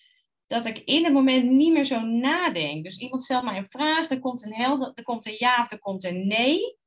dat 0.47 0.67
ik 0.67 0.79
in 0.79 1.05
het 1.05 1.13
moment 1.13 1.51
niet 1.51 1.73
meer 1.73 1.85
zo 1.85 2.01
nadenk. 2.01 2.85
Dus 2.85 2.99
iemand 2.99 3.23
stelt 3.23 3.45
mij 3.45 3.57
een 3.57 3.69
vraag, 3.69 4.11
er 4.11 4.21
komt 4.21 4.45
een, 4.45 4.55
helder, 4.55 4.93
er 4.95 5.03
komt 5.03 5.27
een 5.27 5.37
ja 5.39 5.61
of 5.61 5.71
er 5.71 5.79
komt 5.79 6.05
een 6.05 6.27
nee. 6.27 6.79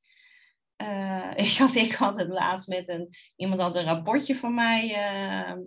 Uh, 0.77 1.31
ik, 1.45 1.57
had, 1.57 1.75
ik 1.75 1.93
had 1.93 2.17
het 2.17 2.29
laatst 2.29 2.67
met 2.67 2.89
een, 2.89 3.10
iemand 3.36 3.62
had 3.62 3.75
een 3.75 3.86
rapportje 3.86 4.36
van 4.36 4.53
mij 4.53 4.89
uh, 4.89 5.63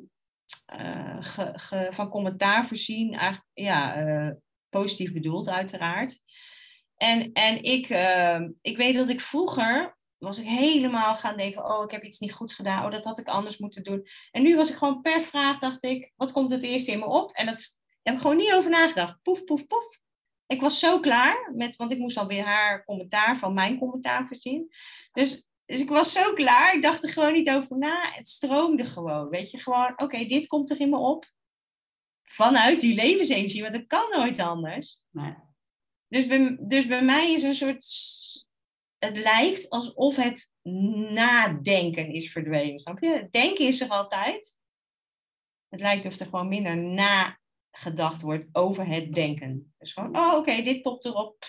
ge, 1.20 1.86
van 1.90 2.08
commentaar 2.08 2.66
voorzien. 2.66 3.12
Eigenlijk, 3.12 3.50
ja, 3.52 4.36
positief 4.68 5.12
bedoeld 5.12 5.48
uiteraard. 5.48 6.20
En, 6.96 7.32
en 7.32 7.62
ik, 7.62 7.88
ik 8.60 8.76
weet 8.76 8.94
dat 8.94 9.08
ik 9.08 9.20
vroeger 9.20 9.96
was 10.24 10.38
ik 10.38 10.46
helemaal 10.46 11.16
gaan 11.16 11.36
denken, 11.36 11.64
oh, 11.64 11.84
ik 11.84 11.90
heb 11.90 12.04
iets 12.04 12.18
niet 12.18 12.32
goed 12.32 12.52
gedaan, 12.52 12.84
oh, 12.84 12.90
dat 12.90 13.04
had 13.04 13.18
ik 13.18 13.28
anders 13.28 13.58
moeten 13.58 13.82
doen. 13.82 14.06
En 14.30 14.42
nu 14.42 14.56
was 14.56 14.70
ik 14.70 14.76
gewoon 14.76 15.00
per 15.00 15.20
vraag, 15.20 15.58
dacht 15.58 15.82
ik, 15.82 16.12
wat 16.16 16.32
komt 16.32 16.50
het 16.50 16.62
eerst 16.62 16.88
in 16.88 16.98
me 16.98 17.06
op? 17.06 17.32
En 17.32 17.46
dat 17.46 17.78
heb 18.02 18.14
ik 18.14 18.20
gewoon 18.20 18.36
niet 18.36 18.52
over 18.52 18.70
nagedacht. 18.70 19.22
Poef, 19.22 19.44
poef, 19.44 19.66
poef. 19.66 19.98
Ik 20.46 20.60
was 20.60 20.78
zo 20.78 21.00
klaar, 21.00 21.52
met, 21.54 21.76
want 21.76 21.92
ik 21.92 21.98
moest 21.98 22.16
dan 22.16 22.26
weer 22.26 22.44
haar 22.44 22.84
commentaar 22.84 23.38
van 23.38 23.54
mijn 23.54 23.78
commentaar 23.78 24.26
voorzien. 24.26 24.74
Dus, 25.12 25.48
dus 25.64 25.80
ik 25.80 25.88
was 25.88 26.12
zo 26.12 26.32
klaar, 26.32 26.74
ik 26.74 26.82
dacht 26.82 27.02
er 27.02 27.10
gewoon 27.10 27.32
niet 27.32 27.50
over 27.50 27.78
na. 27.78 28.12
Het 28.12 28.28
stroomde 28.28 28.84
gewoon, 28.84 29.28
weet 29.28 29.50
je, 29.50 29.58
gewoon, 29.58 29.92
oké, 29.96 30.24
dit 30.24 30.46
komt 30.46 30.70
er 30.70 30.80
in 30.80 30.90
me 30.90 30.96
op. 30.96 31.32
Vanuit 32.22 32.80
die 32.80 32.94
levensenergie, 32.94 33.62
want 33.62 33.74
het 33.74 33.86
kan 33.86 34.10
nooit 34.10 34.38
anders. 34.38 35.00
Nee. 35.10 35.34
Dus, 36.08 36.26
bij, 36.26 36.56
dus 36.60 36.86
bij 36.86 37.04
mij 37.04 37.32
is 37.32 37.42
een 37.42 37.54
soort 37.54 37.84
het 39.04 39.16
lijkt 39.16 39.70
alsof 39.70 40.16
het 40.16 40.50
nadenken 41.12 42.12
is 42.12 42.32
verdwenen. 42.32 42.78
Snap 42.78 42.98
je? 42.98 43.28
Denken 43.30 43.66
is 43.66 43.80
er 43.80 43.88
altijd. 43.88 44.58
Het 45.68 45.80
lijkt 45.80 46.06
of 46.06 46.18
er 46.18 46.26
gewoon 46.26 46.48
minder 46.48 46.76
nagedacht 46.76 48.22
wordt 48.22 48.48
over 48.52 48.86
het 48.86 49.14
denken. 49.14 49.74
Dus 49.78 49.92
gewoon, 49.92 50.16
oh 50.16 50.34
oké, 50.34 50.62
dit 50.62 50.82
popt 50.82 51.04
erop. 51.04 51.44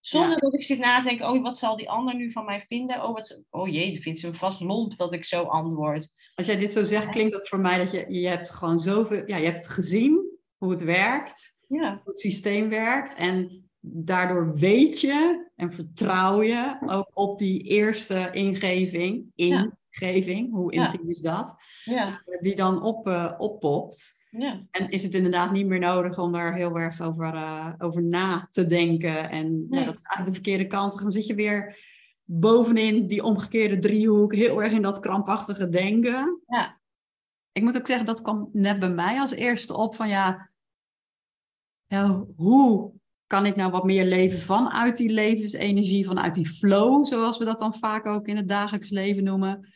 Zonder 0.00 0.38
dat 0.38 0.54
ik 0.54 0.62
zit 0.62 0.78
na 0.78 1.00
te 1.00 1.08
denken, 1.08 1.28
oh 1.28 1.42
wat 1.42 1.58
zal 1.58 1.76
die 1.76 1.90
ander 1.90 2.14
nu 2.14 2.30
van 2.30 2.44
mij 2.44 2.60
vinden? 2.60 3.02
Oh, 3.02 3.14
wat, 3.14 3.42
oh 3.50 3.68
jee, 3.68 3.90
die 3.90 4.02
vindt 4.02 4.18
ze 4.18 4.34
vast 4.34 4.60
lomp 4.60 4.96
dat 4.96 5.12
ik 5.12 5.24
zo 5.24 5.42
antwoord. 5.42 6.08
Als 6.34 6.46
jij 6.46 6.56
dit 6.56 6.72
zo 6.72 6.82
zegt, 6.82 7.08
klinkt 7.08 7.32
dat 7.32 7.48
voor 7.48 7.60
mij 7.60 7.78
dat 7.78 7.90
je, 7.90 8.06
je 8.08 8.28
hebt 8.28 8.50
gewoon 8.50 8.78
zoveel, 8.78 9.22
ja, 9.26 9.36
je 9.36 9.44
hebt 9.44 9.68
gezien 9.68 10.38
hoe 10.56 10.70
het 10.70 10.82
werkt, 10.82 11.58
ja. 11.68 11.90
hoe 11.90 12.12
het 12.12 12.20
systeem 12.20 12.68
werkt. 12.68 13.14
En 13.14 13.68
daardoor 13.80 14.54
weet 14.54 15.00
je 15.00 15.50
en 15.56 15.72
vertrouw 15.72 16.42
je 16.42 16.78
ook 16.86 17.10
op 17.14 17.38
die 17.38 17.62
eerste 17.62 18.28
ingeving, 18.32 19.32
ingeving, 19.34 20.52
hoe 20.52 20.72
intiem 20.72 21.08
is 21.08 21.20
dat, 21.20 21.54
ja. 21.84 22.22
die 22.40 22.56
dan 22.56 22.82
op, 22.82 23.08
uh, 23.08 23.32
oppopt. 23.38 24.16
Ja. 24.30 24.66
En 24.70 24.88
is 24.88 25.02
het 25.02 25.14
inderdaad 25.14 25.52
niet 25.52 25.66
meer 25.66 25.78
nodig 25.78 26.18
om 26.18 26.32
daar 26.32 26.54
heel 26.54 26.78
erg 26.78 27.00
over, 27.00 27.34
uh, 27.34 27.72
over 27.78 28.02
na 28.02 28.48
te 28.50 28.66
denken. 28.66 29.30
En 29.30 29.66
ja, 29.70 29.84
dat 29.84 29.96
is 29.96 30.02
eigenlijk 30.02 30.26
de 30.26 30.32
verkeerde 30.32 30.66
kant. 30.66 30.98
Dan 30.98 31.10
zit 31.10 31.26
je 31.26 31.34
weer 31.34 31.78
bovenin 32.24 33.06
die 33.06 33.24
omgekeerde 33.24 33.78
driehoek, 33.78 34.34
heel 34.34 34.62
erg 34.62 34.72
in 34.72 34.82
dat 34.82 35.00
krampachtige 35.00 35.68
denken. 35.68 36.40
Ja. 36.46 36.80
Ik 37.52 37.62
moet 37.62 37.76
ook 37.76 37.86
zeggen, 37.86 38.06
dat 38.06 38.22
kwam 38.22 38.48
net 38.52 38.78
bij 38.78 38.90
mij 38.90 39.20
als 39.20 39.32
eerste 39.32 39.76
op 39.76 39.94
van 39.94 40.08
ja, 40.08 40.50
ja 41.86 42.24
hoe 42.36 42.92
kan 43.26 43.46
ik 43.46 43.56
nou 43.56 43.70
wat 43.70 43.84
meer 43.84 44.04
leven 44.04 44.40
vanuit 44.40 44.96
die 44.96 45.10
levensenergie, 45.10 46.06
vanuit 46.06 46.34
die 46.34 46.48
flow, 46.48 47.04
zoals 47.06 47.38
we 47.38 47.44
dat 47.44 47.58
dan 47.58 47.74
vaak 47.74 48.06
ook 48.06 48.26
in 48.26 48.36
het 48.36 48.48
dagelijks 48.48 48.90
leven 48.90 49.24
noemen, 49.24 49.72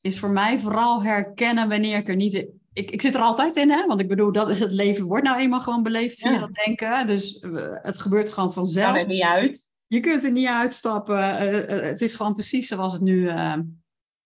is 0.00 0.18
voor 0.18 0.30
mij 0.30 0.58
vooral 0.58 1.02
herkennen 1.02 1.68
wanneer 1.68 1.98
ik 1.98 2.08
er 2.08 2.16
niet. 2.16 2.48
Ik, 2.74 2.90
ik 2.90 3.00
zit 3.00 3.14
er 3.14 3.20
altijd 3.20 3.56
in, 3.56 3.70
hè? 3.70 3.86
want 3.86 4.00
ik 4.00 4.08
bedoel, 4.08 4.32
dat, 4.32 4.58
het 4.58 4.72
leven 4.72 5.04
wordt 5.04 5.24
nou 5.24 5.38
eenmaal 5.38 5.60
gewoon 5.60 5.82
beleefd 5.82 6.18
via 6.18 6.38
dat 6.38 6.54
denken. 6.64 7.06
Dus 7.06 7.42
uh, 7.42 7.76
het 7.82 7.98
gebeurt 7.98 8.30
gewoon 8.30 8.52
vanzelf. 8.52 8.92
Kan 8.92 9.02
er 9.02 9.06
niet 9.06 9.22
uit. 9.22 9.70
Je 9.86 10.00
kunt 10.00 10.24
er 10.24 10.32
niet 10.32 10.46
uitstappen. 10.46 11.18
Uh, 11.18 11.82
het 11.82 12.00
is 12.00 12.14
gewoon 12.14 12.34
precies 12.34 12.68
zoals 12.68 12.92
het 12.92 13.02
nu 13.02 13.30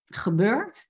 gebeurt. 0.07 0.89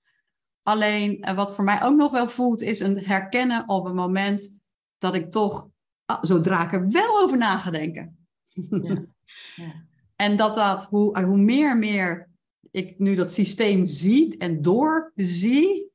Alleen 0.63 1.25
wat 1.35 1.55
voor 1.55 1.63
mij 1.63 1.83
ook 1.83 1.95
nog 1.95 2.11
wel 2.11 2.27
voelt, 2.27 2.61
is 2.61 2.79
een 2.79 3.05
herkennen 3.05 3.69
op 3.69 3.85
een 3.85 3.95
moment 3.95 4.57
dat 4.97 5.15
ik 5.15 5.31
toch 5.31 5.69
Ah, 6.09 6.17
zodra 6.21 6.63
ik 6.63 6.73
er 6.73 6.91
wel 6.91 7.19
over 7.19 7.37
na 7.37 7.57
ga 7.57 7.71
denken. 7.71 8.27
Ja. 8.53 9.01
Ja. 9.55 9.73
en 10.15 10.37
dat 10.37 10.55
dat, 10.55 10.85
hoe, 10.85 11.21
hoe 11.21 11.37
meer 11.37 11.69
en 11.69 11.79
meer 11.79 12.29
ik 12.71 12.99
nu 12.99 13.15
dat 13.15 13.33
systeem 13.33 13.85
zie 13.85 14.37
en 14.37 14.61
doorzie, 14.61 15.88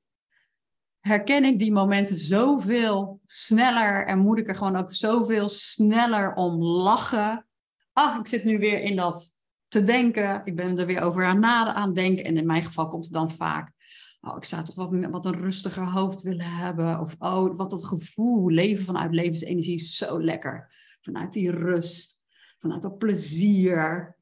herken 1.07 1.45
ik 1.45 1.59
die 1.59 1.73
momenten 1.73 2.17
zoveel 2.17 3.21
sneller 3.27 4.07
en 4.07 4.19
moet 4.19 4.39
ik 4.39 4.49
er 4.49 4.55
gewoon 4.55 4.77
ook 4.77 4.93
zoveel 4.93 5.49
sneller 5.49 6.35
om 6.35 6.63
lachen. 6.63 7.47
Ach, 7.93 8.19
ik 8.19 8.27
zit 8.27 8.45
nu 8.45 8.59
weer 8.59 8.81
in 8.81 8.97
dat 8.97 9.37
te 9.69 9.85
denken. 9.85 10.41
Ik 10.45 10.57
ben 10.57 10.79
er 10.79 10.87
weer 10.87 11.01
over 11.01 11.25
aan 11.25 11.41
naden 11.41 11.75
aan 11.75 11.95
denken. 11.95 12.25
En 12.25 12.37
in 12.37 12.47
mijn 12.47 12.65
geval 12.65 12.89
komt 12.89 13.05
het 13.05 13.13
dan 13.13 13.31
vaak. 13.31 13.73
Oh, 14.21 14.37
ik 14.37 14.45
zou 14.45 14.65
toch 14.65 14.75
wat, 14.75 14.91
wat 15.11 15.27
een 15.27 15.41
rustiger 15.41 15.85
hoofd 15.85 16.23
willen 16.23 16.57
hebben. 16.57 17.01
Of 17.01 17.17
oh, 17.19 17.57
wat 17.57 17.71
dat 17.71 17.85
gevoel, 17.85 18.51
leven 18.51 18.85
vanuit 18.85 19.15
levensenergie 19.15 19.75
is 19.75 19.97
zo 19.97 20.23
lekker. 20.23 20.75
Vanuit 21.01 21.33
die 21.33 21.51
rust, 21.51 22.21
vanuit 22.59 22.83
dat 22.83 22.99
plezier. 22.99 24.17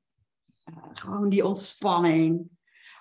Uh, 0.71 0.77
gewoon 0.93 1.29
die 1.29 1.47
ontspanning. 1.47 2.51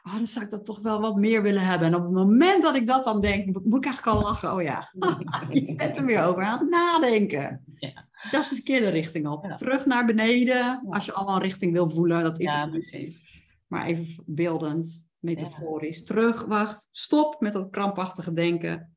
Oh, 0.04 0.16
dan 0.16 0.28
zou 0.28 0.46
ik 0.46 0.52
dat 0.52 0.66
toch 0.66 0.80
wel 0.80 1.02
wat 1.02 1.16
meer 1.16 1.42
willen 1.42 1.66
hebben. 1.66 1.88
En 1.88 1.96
op 1.96 2.04
het 2.04 2.12
moment 2.12 2.62
dat 2.62 2.76
ik 2.76 2.88
dat 2.88 3.04
dan 3.04 3.20
denk, 3.20 3.46
moet 3.46 3.86
ik 3.86 3.86
eigenlijk 3.86 4.18
al 4.18 4.24
lachen. 4.24 4.54
Oh 4.54 4.62
ja, 4.62 4.94
je 5.50 5.76
bent 5.76 5.98
er 5.98 6.06
weer 6.06 6.24
over 6.24 6.44
aan 6.44 6.60
het 6.60 6.70
nadenken. 6.70 7.64
Ja. 7.76 8.10
Dat 8.32 8.42
is 8.42 8.50
de 8.50 8.56
verkeerde 8.56 8.90
richting 8.90 9.28
op. 9.28 9.54
Terug 9.56 9.86
naar 9.86 10.06
beneden, 10.06 10.88
als 10.90 11.06
je 11.06 11.14
allemaal 11.14 11.42
richting 11.42 11.72
wil 11.72 11.90
voelen. 11.90 12.24
Dat 12.24 12.40
is 12.40 12.52
ja, 12.52 12.68
precies. 12.68 13.44
Maar 13.68 13.86
even 13.86 14.24
beeldend, 14.26 15.08
metaforisch. 15.20 16.04
Terug, 16.04 16.46
wacht, 16.46 16.88
stop 16.92 17.42
met 17.42 17.54
dat 17.54 17.70
krampachtige 17.70 18.34
denken. 18.34 18.96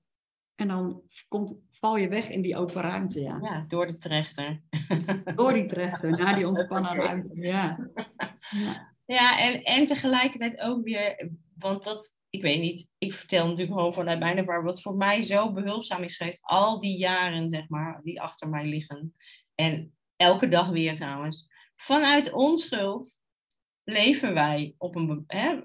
En 0.55 0.69
dan 0.69 1.03
komt, 1.29 1.57
val 1.71 1.97
je 1.97 2.09
weg 2.09 2.29
in 2.29 2.43
die 2.43 2.57
open 2.57 2.83
ruimte, 2.83 3.21
ja. 3.21 3.38
Ja, 3.43 3.64
door 3.69 3.87
de 3.87 3.99
trechter. 3.99 4.62
Door 5.35 5.53
die 5.53 5.64
trechter, 5.75 6.11
naar 6.11 6.35
die 6.35 6.49
ontspannen 6.49 6.95
ruimte, 6.95 7.40
ja. 7.40 7.90
ja. 8.51 8.93
Ja, 9.07 9.38
en, 9.38 9.62
en 9.62 9.87
tegelijkertijd 9.87 10.61
ook 10.61 10.85
weer, 10.85 11.31
want 11.59 11.85
dat, 11.85 12.14
ik 12.31 12.43
weet 12.43 12.61
niet, 12.61 12.88
ik 12.99 13.14
vertel 13.14 13.45
natuurlijk 13.47 13.77
gewoon 13.77 13.95
vanuit 13.95 14.19
mijn 14.19 14.37
ervaring, 14.37 14.64
wat 14.64 14.83
voor 14.83 14.97
mij 14.97 15.23
zo 15.23 15.53
behulpzaam 15.53 16.03
is 16.03 16.17
geweest, 16.17 16.38
al 16.43 16.81
die 16.81 16.99
jaren, 16.99 17.49
zeg 17.49 17.69
maar, 17.69 18.01
die 18.03 18.21
achter 18.21 18.49
mij 18.49 18.64
liggen. 18.64 19.14
En 19.55 19.95
elke 20.17 20.49
dag 20.49 20.69
weer 20.69 20.97
trouwens. 20.97 21.49
Vanuit 21.77 22.33
onschuld 22.33 23.23
leven 23.85 24.35
wij 24.35 24.75
op 24.79 24.97
een, 24.97 25.25
hè, 25.27 25.61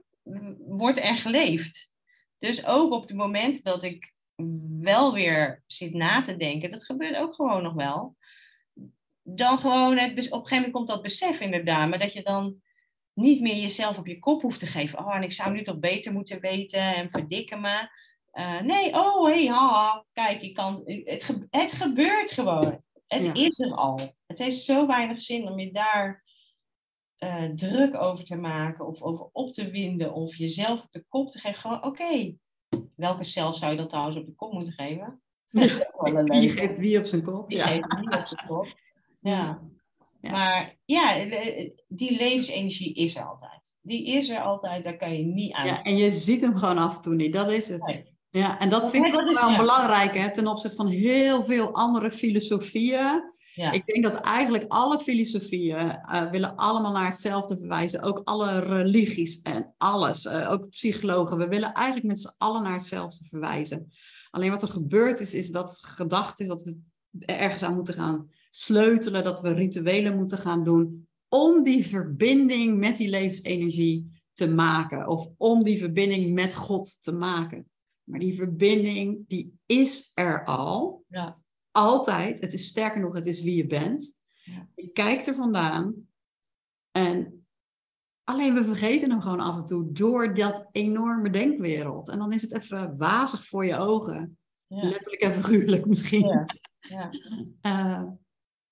wordt 0.58 1.00
er 1.00 1.16
geleefd. 1.16 1.94
Dus 2.38 2.66
ook 2.66 2.92
op 2.92 3.08
het 3.08 3.18
moment 3.18 3.64
dat 3.64 3.84
ik 3.84 4.14
wel 4.80 5.14
weer 5.14 5.64
zit 5.66 5.94
na 5.94 6.22
te 6.22 6.38
denken, 6.38 6.70
dat 6.70 6.86
gebeurt 6.86 7.16
ook 7.16 7.34
gewoon 7.34 7.64
nog 7.64 7.74
wel. 7.74 8.16
Dan 9.24 9.60
gewoon, 9.60 9.98
het, 9.98 10.12
op 10.12 10.16
een 10.16 10.24
gegeven 10.24 10.56
moment 10.56 10.74
komt 10.74 10.88
dat 10.88 11.02
besef 11.02 11.40
inderdaad, 11.40 11.90
maar 11.90 12.00
dat 12.00 12.14
je 12.14 12.24
dan 12.24 12.62
niet 13.20 13.42
meer 13.42 13.56
jezelf 13.56 13.98
op 13.98 14.08
je 14.08 14.20
kop 14.20 14.42
hoeft 14.42 14.60
te 14.60 14.68
geven. 14.68 15.00
Oh, 15.00 15.16
en 15.16 15.24
ik 15.24 15.32
zou 15.32 15.52
nu 15.52 15.64
toch 15.64 15.80
beter 15.80 16.14
moeten 16.14 16.40
weten 16.40 16.96
en 16.96 17.12
verdikken 17.12 17.62
me. 17.62 17.90
Uh, 18.34 18.62
nee, 18.62 18.94
oh, 18.94 19.26
hé, 19.26 19.34
hey, 19.34 19.48
haha, 19.48 20.06
kijk, 20.14 20.42
ik 20.42 20.54
kan, 20.54 20.82
het, 20.86 21.36
het 21.50 21.72
gebeurt 21.72 22.32
gewoon. 22.32 22.84
Het 23.08 23.38
is 23.38 23.60
er 23.60 23.74
al. 23.74 24.00
Het 24.28 24.40
heeft 24.40 24.58
zo 24.58 24.88
weinig 24.88 25.20
zin 25.20 25.48
om 25.48 25.60
je 25.60 25.72
daar 25.72 26.24
uh, 27.20 27.44
druk 27.44 27.96
over 27.96 28.24
te 28.24 28.36
maken 28.36 28.88
of 28.88 29.02
over 29.02 29.30
op 29.32 29.52
te 29.54 29.70
winden 29.70 30.14
of 30.14 30.36
jezelf 30.36 30.84
op 30.84 30.92
de 30.92 31.06
kop 31.10 31.30
te 31.30 31.40
geven. 31.40 31.60
Gewoon, 31.60 31.84
oké, 31.84 32.36
welke 32.96 33.24
zelf 33.24 33.58
zou 33.58 33.72
je 33.72 33.78
dat 33.78 33.90
trouwens 33.90 34.18
op 34.18 34.26
de 34.26 34.36
kop 34.36 34.54
moeten 34.54 34.74
geven? 34.74 35.22
Wie 36.26 36.50
geeft 36.50 36.78
wie 36.78 37.00
op 37.00 37.06
zijn 37.06 37.24
kop? 37.24 37.48
Wie 37.48 37.58
ja. 37.58 37.66
geeft 37.66 37.96
wie 37.96 38.20
op 38.20 38.28
zijn 38.28 38.48
kop? 38.48 38.68
Ja. 39.22 39.62
Maar 40.22 40.78
ja, 40.86 41.14
die 41.88 42.18
levensenergie 42.18 42.94
is 42.94 43.16
er 43.16 43.24
altijd. 43.24 43.76
Die 43.82 44.08
is 44.08 44.30
er 44.30 44.42
altijd, 44.42 44.84
daar 44.84 44.98
kan 44.98 45.18
je 45.18 45.24
niet 45.24 45.54
uit. 45.54 45.70
Ja, 45.70 45.80
en 45.82 45.98
je 45.98 46.12
ziet 46.12 46.42
hem 46.42 46.58
gewoon 46.58 46.78
af 46.78 46.96
en 46.96 47.02
toe 47.02 47.16
niet, 47.16 47.34
dat 47.34 47.52
is 47.52 47.68
het. 47.68 48.04
Ja, 48.30 48.60
en 48.60 48.70
dat 48.70 48.90
vind 48.90 49.06
ik 49.06 49.16
ook 49.16 49.40
wel 49.40 49.58
belangrijk 49.58 50.18
hè, 50.18 50.32
ten 50.32 50.48
opzichte 50.48 50.76
van 50.76 50.88
heel 50.88 51.44
veel 51.44 51.74
andere 51.74 52.12
filosofieën. 52.12 53.38
Ja. 53.54 53.72
Ik 53.72 53.86
denk 53.86 54.04
dat 54.04 54.22
eigenlijk 54.22 54.66
alle 54.68 55.00
filosofieën 55.00 56.00
uh, 56.12 56.32
willen 56.32 56.56
allemaal 56.56 56.92
naar 56.92 57.08
hetzelfde 57.08 57.58
verwijzen. 57.58 58.02
Ook 58.02 58.22
alle 58.24 58.60
religies 58.60 59.42
en 59.42 59.74
alles. 59.78 60.26
Uh, 60.26 60.52
ook 60.52 60.70
psychologen. 60.70 61.38
We 61.38 61.48
willen 61.48 61.74
eigenlijk 61.74 62.08
met 62.08 62.22
z'n 62.22 62.36
allen 62.38 62.64
naar 62.64 62.74
hetzelfde 62.74 63.26
verwijzen. 63.30 63.92
Alleen 64.30 64.52
wat 64.52 64.62
er 64.62 64.70
gebeurd 64.70 65.20
is, 65.20 65.34
is 65.34 65.50
dat 65.50 65.80
gedacht 65.82 66.40
is 66.40 66.48
dat 66.48 66.64
we 66.64 66.80
ergens 67.20 67.64
aan 67.64 67.76
moeten 67.76 67.94
gaan 67.94 68.30
sleutelen, 68.50 69.24
dat 69.24 69.42
we 69.42 69.54
rituelen 69.54 70.16
moeten 70.16 70.38
gaan 70.38 70.64
doen 70.64 71.08
om 71.28 71.64
die 71.64 71.86
verbinding 71.86 72.78
met 72.78 72.98
die 72.98 73.10
levensenergie 73.10 74.22
te 74.34 74.50
maken 74.50 75.08
of 75.08 75.30
om 75.38 75.64
die 75.64 75.80
verbinding 75.80 76.34
met 76.34 76.56
God 76.56 77.04
te 77.04 77.12
maken. 77.12 77.70
Maar 78.04 78.20
die 78.20 78.36
verbinding, 78.36 79.28
die 79.28 79.54
is 79.66 80.12
er 80.14 80.46
al. 80.46 81.04
Ja. 81.08 81.38
Altijd. 81.72 82.42
Het 82.42 82.54
is 82.54 82.68
sterker 82.68 83.02
nog, 83.02 83.14
het 83.14 83.26
is 83.26 83.42
wie 83.42 83.56
je 83.56 83.68
bent. 83.68 84.18
Ja. 84.44 84.68
Je 84.76 84.88
kijkt 84.88 85.28
er 85.28 85.36
vandaan 85.36 86.08
en 86.92 87.46
alleen 88.24 88.54
we 88.54 88.64
vergeten 88.64 89.10
hem 89.10 89.22
gewoon 89.22 89.40
af 89.40 89.58
en 89.58 89.66
toe 89.66 89.92
door 89.92 90.34
dat 90.34 90.70
enorme 90.72 91.30
denkwereld. 91.30 92.10
En 92.10 92.18
dan 92.18 92.34
is 92.34 92.42
het 92.42 92.54
even 92.54 92.98
wazig 92.98 93.46
voor 93.46 93.66
je 93.66 93.76
ogen. 93.76 94.38
Ja. 94.68 94.84
Letterlijk 94.84 95.22
en 95.22 95.34
figuurlijk 95.34 95.86
misschien. 95.86 96.48
Ja. 96.90 97.10
Uh, 97.62 98.12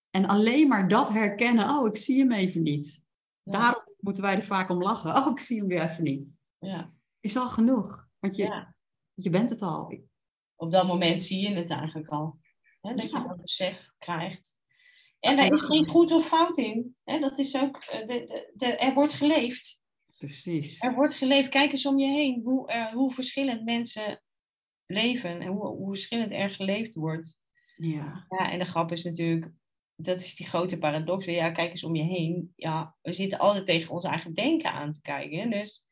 En 0.09 0.25
alleen 0.25 0.67
maar 0.67 0.87
dat 0.87 1.09
herkennen, 1.09 1.69
oh, 1.69 1.87
ik 1.87 1.97
zie 1.97 2.19
hem 2.19 2.31
even 2.31 2.63
niet. 2.63 3.05
Daarom 3.43 3.83
moeten 3.99 4.23
wij 4.23 4.35
er 4.35 4.43
vaak 4.43 4.69
om 4.69 4.83
lachen. 4.83 5.15
Oh, 5.15 5.31
ik 5.31 5.39
zie 5.39 5.59
hem 5.59 5.67
weer 5.67 5.81
even 5.81 6.03
niet. 6.03 6.27
Ja. 6.59 6.93
Is 7.19 7.37
al 7.37 7.49
genoeg. 7.49 8.07
Want 8.19 8.35
je, 8.35 8.65
je 9.13 9.29
bent 9.29 9.49
het 9.49 9.61
al. 9.61 9.99
Op 10.55 10.71
dat 10.71 10.87
moment 10.87 11.21
zie 11.21 11.49
je 11.49 11.55
het 11.55 11.69
eigenlijk 11.69 12.07
al. 12.07 12.39
Hè, 12.81 12.95
dat 12.95 13.11
je 13.11 13.23
dat 13.27 13.41
besef 13.41 13.91
krijgt. 13.97 14.57
En 15.19 15.35
daar 15.35 15.51
is 15.53 15.61
geen 15.61 15.87
goed 15.87 16.11
of 16.11 16.27
fout 16.27 16.57
in. 16.57 16.95
Hè, 17.03 17.19
dat 17.19 17.39
is 17.39 17.55
ook, 17.57 17.77
eh, 17.77 18.07
de, 18.07 18.51
de, 18.53 18.65
er 18.65 18.93
wordt 18.93 19.13
geleefd. 19.13 19.79
Precies. 20.17 20.81
Er 20.81 20.93
wordt 20.93 21.13
geleefd. 21.13 21.49
Kijk 21.49 21.71
eens 21.71 21.85
om 21.85 21.99
je 21.99 22.07
heen 22.07 22.41
hoe, 22.43 22.71
uh, 22.71 22.93
hoe 22.93 23.11
verschillend 23.11 23.63
mensen 23.63 24.21
leven 24.85 25.41
en 25.41 25.47
hoe, 25.47 25.67
hoe 25.67 25.89
verschillend 25.89 26.31
er 26.31 26.49
geleefd 26.49 26.93
wordt. 26.93 27.39
Ja. 27.77 28.25
ja. 28.29 28.51
En 28.51 28.59
de 28.59 28.65
grap 28.65 28.91
is 28.91 29.03
natuurlijk, 29.03 29.51
dat 29.95 30.19
is 30.19 30.35
die 30.35 30.47
grote 30.47 30.77
paradox. 30.77 31.25
Ja, 31.25 31.51
kijk 31.51 31.71
eens 31.71 31.83
om 31.83 31.95
je 31.95 32.03
heen. 32.03 32.53
Ja, 32.55 32.95
we 33.01 33.11
zitten 33.11 33.39
altijd 33.39 33.65
tegen 33.65 33.93
ons 33.93 34.03
eigen 34.03 34.33
denken 34.33 34.71
aan 34.71 34.91
te 34.91 35.01
kijken. 35.01 35.49
Dus 35.49 35.87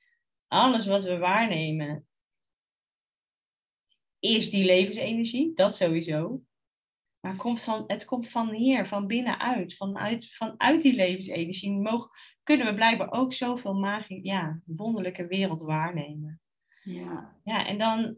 alles 0.47 0.85
wat 0.85 1.03
we 1.03 1.17
waarnemen 1.17 2.07
is 4.19 4.49
die 4.49 4.65
levensenergie, 4.65 5.53
dat 5.53 5.75
sowieso. 5.75 6.41
Maar 7.19 7.31
het 7.31 7.41
komt 7.41 7.61
van, 7.61 7.83
het 7.87 8.05
komt 8.05 8.29
van 8.29 8.53
hier, 8.53 8.85
van 8.85 9.07
binnenuit, 9.07 9.75
vanuit, 9.75 10.33
vanuit 10.33 10.81
die 10.81 10.95
levensenergie. 10.95 11.71
Mogen, 11.71 12.09
kunnen 12.43 12.65
we 12.65 12.73
blijkbaar 12.73 13.11
ook 13.11 13.33
zoveel 13.33 13.73
magie, 13.73 14.25
ja, 14.25 14.61
wonderlijke 14.65 15.27
wereld 15.27 15.61
waarnemen. 15.61 16.41
Ja. 16.83 17.35
ja, 17.43 17.65
en 17.65 17.77
dan, 17.77 18.17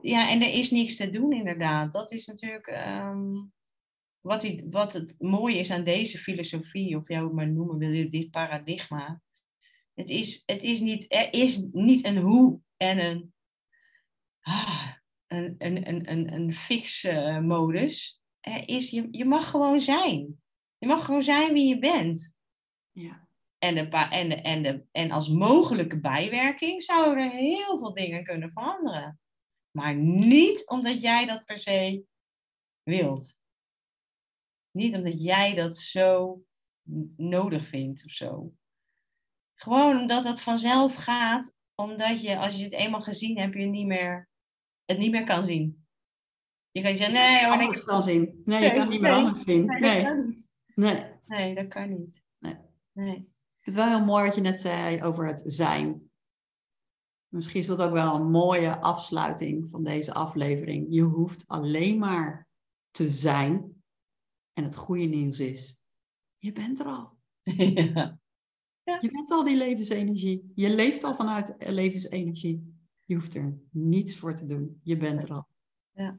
ja, 0.00 0.28
en 0.28 0.42
er 0.42 0.52
is 0.52 0.70
niks 0.70 0.96
te 0.96 1.10
doen 1.10 1.32
inderdaad. 1.32 1.92
Dat 1.92 2.12
is 2.12 2.26
natuurlijk, 2.26 2.66
ehm, 2.66 3.34
wat, 4.20 4.40
die, 4.40 4.66
wat 4.70 4.92
het 4.92 5.14
mooie 5.18 5.58
is 5.58 5.70
aan 5.70 5.84
deze 5.84 6.18
filosofie, 6.18 6.96
of 6.96 7.08
jou 7.08 7.34
maar 7.34 7.48
noemen 7.48 7.78
wil 7.78 7.90
je 7.90 8.08
dit 8.08 8.30
paradigma. 8.30 9.20
Het 9.94 10.10
is, 10.10 10.42
het 10.46 10.62
is 10.62 10.80
niet, 10.80 11.06
er 11.08 11.34
is 11.34 11.68
niet 11.72 12.04
een 12.04 12.16
hoe 12.16 12.60
en 12.76 12.98
een, 12.98 13.32
ah, 14.40 14.92
een, 15.26 15.54
een, 15.58 15.88
een, 15.88 16.10
een, 16.10 16.32
een 16.32 16.54
fix 16.54 17.04
uh, 17.04 17.38
modus. 17.38 18.20
Er 18.40 18.68
is, 18.68 18.90
je, 18.90 19.08
je 19.10 19.24
mag 19.24 19.50
gewoon 19.50 19.80
zijn. 19.80 20.42
Je 20.78 20.86
mag 20.86 21.04
gewoon 21.04 21.22
zijn 21.22 21.52
wie 21.52 21.68
je 21.68 21.78
bent. 21.78 22.34
Ja. 22.90 23.28
En, 23.58 23.74
de, 23.74 23.88
en, 23.88 24.28
de, 24.28 24.34
en, 24.34 24.62
de, 24.62 24.84
en 24.92 25.10
als 25.10 25.28
mogelijke 25.28 26.00
bijwerking 26.00 26.82
zouden 26.82 27.24
er 27.24 27.30
heel 27.30 27.78
veel 27.78 27.94
dingen 27.94 28.24
kunnen 28.24 28.50
veranderen. 28.50 29.20
Maar 29.72 29.94
niet 29.94 30.68
omdat 30.68 31.00
jij 31.00 31.26
dat 31.26 31.44
per 31.44 31.58
se 31.58 32.04
wilt. 32.82 33.36
Niet 34.70 34.94
omdat 34.94 35.22
jij 35.22 35.54
dat 35.54 35.76
zo 35.76 36.42
nodig 37.16 37.66
vindt 37.66 38.04
of 38.04 38.10
zo. 38.10 38.52
Gewoon 39.54 40.00
omdat 40.00 40.24
het 40.24 40.40
vanzelf 40.40 40.94
gaat, 40.94 41.54
omdat 41.74 42.22
je, 42.22 42.38
als 42.38 42.58
je 42.58 42.64
het 42.64 42.72
eenmaal 42.72 43.02
gezien 43.02 43.38
hebt, 43.38 43.54
je 43.54 43.64
niet 43.64 43.86
meer, 43.86 44.28
het 44.84 44.98
niet 44.98 45.10
meer 45.10 45.24
kan 45.24 45.44
zien. 45.44 45.86
Je 46.70 46.80
kan 46.80 46.90
niet 46.90 47.00
zeggen, 47.00 47.16
nee, 47.16 47.46
hoor, 47.46 47.74
ik 47.76 47.84
kan 47.84 48.02
zien. 48.02 48.40
Nee, 48.44 48.62
je 48.62 48.70
kan 48.72 48.88
niet 48.88 49.00
meer 49.00 49.12
anders 49.12 49.44
zien. 49.44 49.64
Nee, 49.64 49.80
nee, 49.80 50.02
dat 50.02 50.08
kan 50.08 50.18
niet. 50.26 50.50
Nee. 50.74 51.04
nee, 51.26 51.54
dat 51.54 51.68
kan 51.68 51.90
niet. 51.90 52.22
Nee. 52.38 52.56
nee. 52.92 53.16
Ik 53.16 53.72
vind 53.72 53.76
het 53.76 53.84
wel 53.84 53.96
heel 53.96 54.04
mooi 54.04 54.24
wat 54.24 54.34
je 54.34 54.40
net 54.40 54.60
zei 54.60 55.02
over 55.02 55.26
het 55.26 55.42
zijn. 55.46 56.11
Misschien 57.32 57.60
is 57.60 57.66
dat 57.66 57.80
ook 57.80 57.92
wel 57.92 58.14
een 58.14 58.30
mooie 58.30 58.78
afsluiting 58.78 59.68
van 59.70 59.82
deze 59.82 60.12
aflevering. 60.12 60.86
Je 60.90 61.02
hoeft 61.02 61.44
alleen 61.48 61.98
maar 61.98 62.48
te 62.90 63.10
zijn 63.10 63.82
en 64.52 64.64
het 64.64 64.76
goede 64.76 65.04
nieuws 65.04 65.40
is, 65.40 65.78
je 66.38 66.52
bent 66.52 66.80
er 66.80 66.86
al. 66.86 67.10
Ja. 67.94 68.20
Ja. 68.84 68.98
Je 69.00 69.10
bent 69.10 69.30
al 69.30 69.44
die 69.44 69.56
levensenergie. 69.56 70.52
Je 70.54 70.74
leeft 70.74 71.04
al 71.04 71.14
vanuit 71.14 71.54
levensenergie. 71.58 72.74
Je 73.04 73.14
hoeft 73.14 73.34
er 73.34 73.58
niets 73.70 74.16
voor 74.16 74.34
te 74.34 74.46
doen. 74.46 74.80
Je 74.82 74.96
bent 74.96 75.22
er 75.22 75.32
al. 75.32 75.46
Ja. 75.92 76.18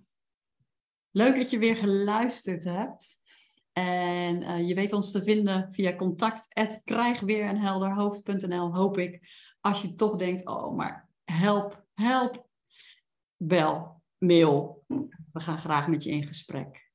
Leuk 1.12 1.36
dat 1.36 1.50
je 1.50 1.58
weer 1.58 1.78
geluisterd 1.78 2.64
hebt. 2.64 3.18
En 3.72 4.42
uh, 4.42 4.68
je 4.68 4.74
weet 4.74 4.94
ons 4.94 5.12
te 5.12 5.24
vinden 5.24 5.74
via 5.74 5.96
contact 5.96 6.48
krijgweerenhelderhoofd.nl, 6.84 8.76
hoop 8.76 8.98
ik. 8.98 9.42
Als 9.66 9.82
je 9.82 9.96
toch 9.96 10.16
denkt, 10.16 10.48
oh, 10.48 10.76
maar 10.76 11.10
help, 11.24 11.86
help, 11.94 12.48
bel, 13.38 14.02
mail. 14.18 14.84
We 15.34 15.40
gaan 15.40 15.58
graag 15.58 15.88
met 15.88 16.04
je 16.04 16.10
in 16.10 16.24
gesprek. 16.24 16.92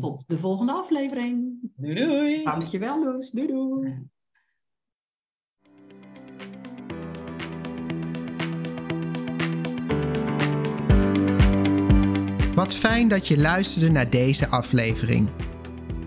Tot 0.00 0.24
de 0.26 0.38
volgende 0.38 0.72
aflevering. 0.72 1.58
Doei 1.76 1.94
doei. 1.94 2.44
Dankjewel 2.44 3.04
Loes. 3.04 3.30
Doei 3.30 3.46
doei. 3.46 4.08
Wat 12.54 12.74
fijn 12.74 13.08
dat 13.08 13.28
je 13.28 13.38
luisterde 13.38 13.88
naar 13.90 14.10
deze 14.10 14.48
aflevering. 14.48 15.30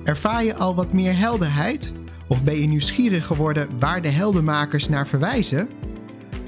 Ervaar 0.04 0.44
je 0.44 0.56
al 0.56 0.76
wat 0.76 0.94
meer 0.94 1.18
helderheid? 1.18 1.99
Of 2.30 2.44
ben 2.44 2.60
je 2.60 2.68
nieuwsgierig 2.68 3.26
geworden 3.26 3.70
waar 3.80 4.02
de 4.02 4.10
heldenmakers 4.10 4.90
naar 4.90 5.08
verwijzen? 5.08 5.70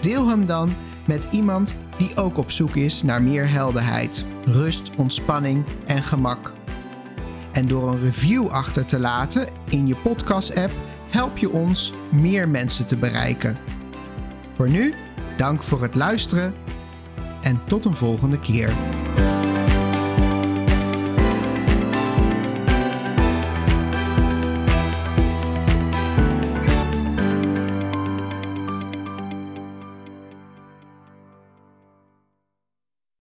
deel 0.00 0.28
hem 0.28 0.46
dan 0.46 0.74
met 1.06 1.28
iemand 1.30 1.74
die 1.98 2.16
ook 2.16 2.38
op 2.38 2.50
zoek 2.50 2.76
is 2.76 3.02
naar 3.02 3.22
meer 3.22 3.48
helderheid, 3.48 4.26
rust, 4.44 4.90
ontspanning 4.96 5.64
en 5.86 6.02
gemak. 6.02 6.52
En 7.52 7.66
door 7.66 7.88
een 7.88 8.00
review 8.00 8.46
achter 8.46 8.86
te 8.86 8.98
laten 8.98 9.48
in 9.70 9.86
je 9.86 9.96
podcast-app 9.96 10.72
help 11.10 11.38
je 11.38 11.50
ons 11.50 11.92
meer 12.12 12.48
mensen 12.48 12.86
te 12.86 12.96
bereiken. 12.96 13.58
Voor 14.56 14.70
nu, 14.70 14.94
dank 15.36 15.62
voor 15.62 15.82
het 15.82 15.94
luisteren 15.94 16.54
en 17.42 17.60
tot 17.64 17.84
een 17.84 17.96
volgende 17.96 18.40
keer. 18.40 18.72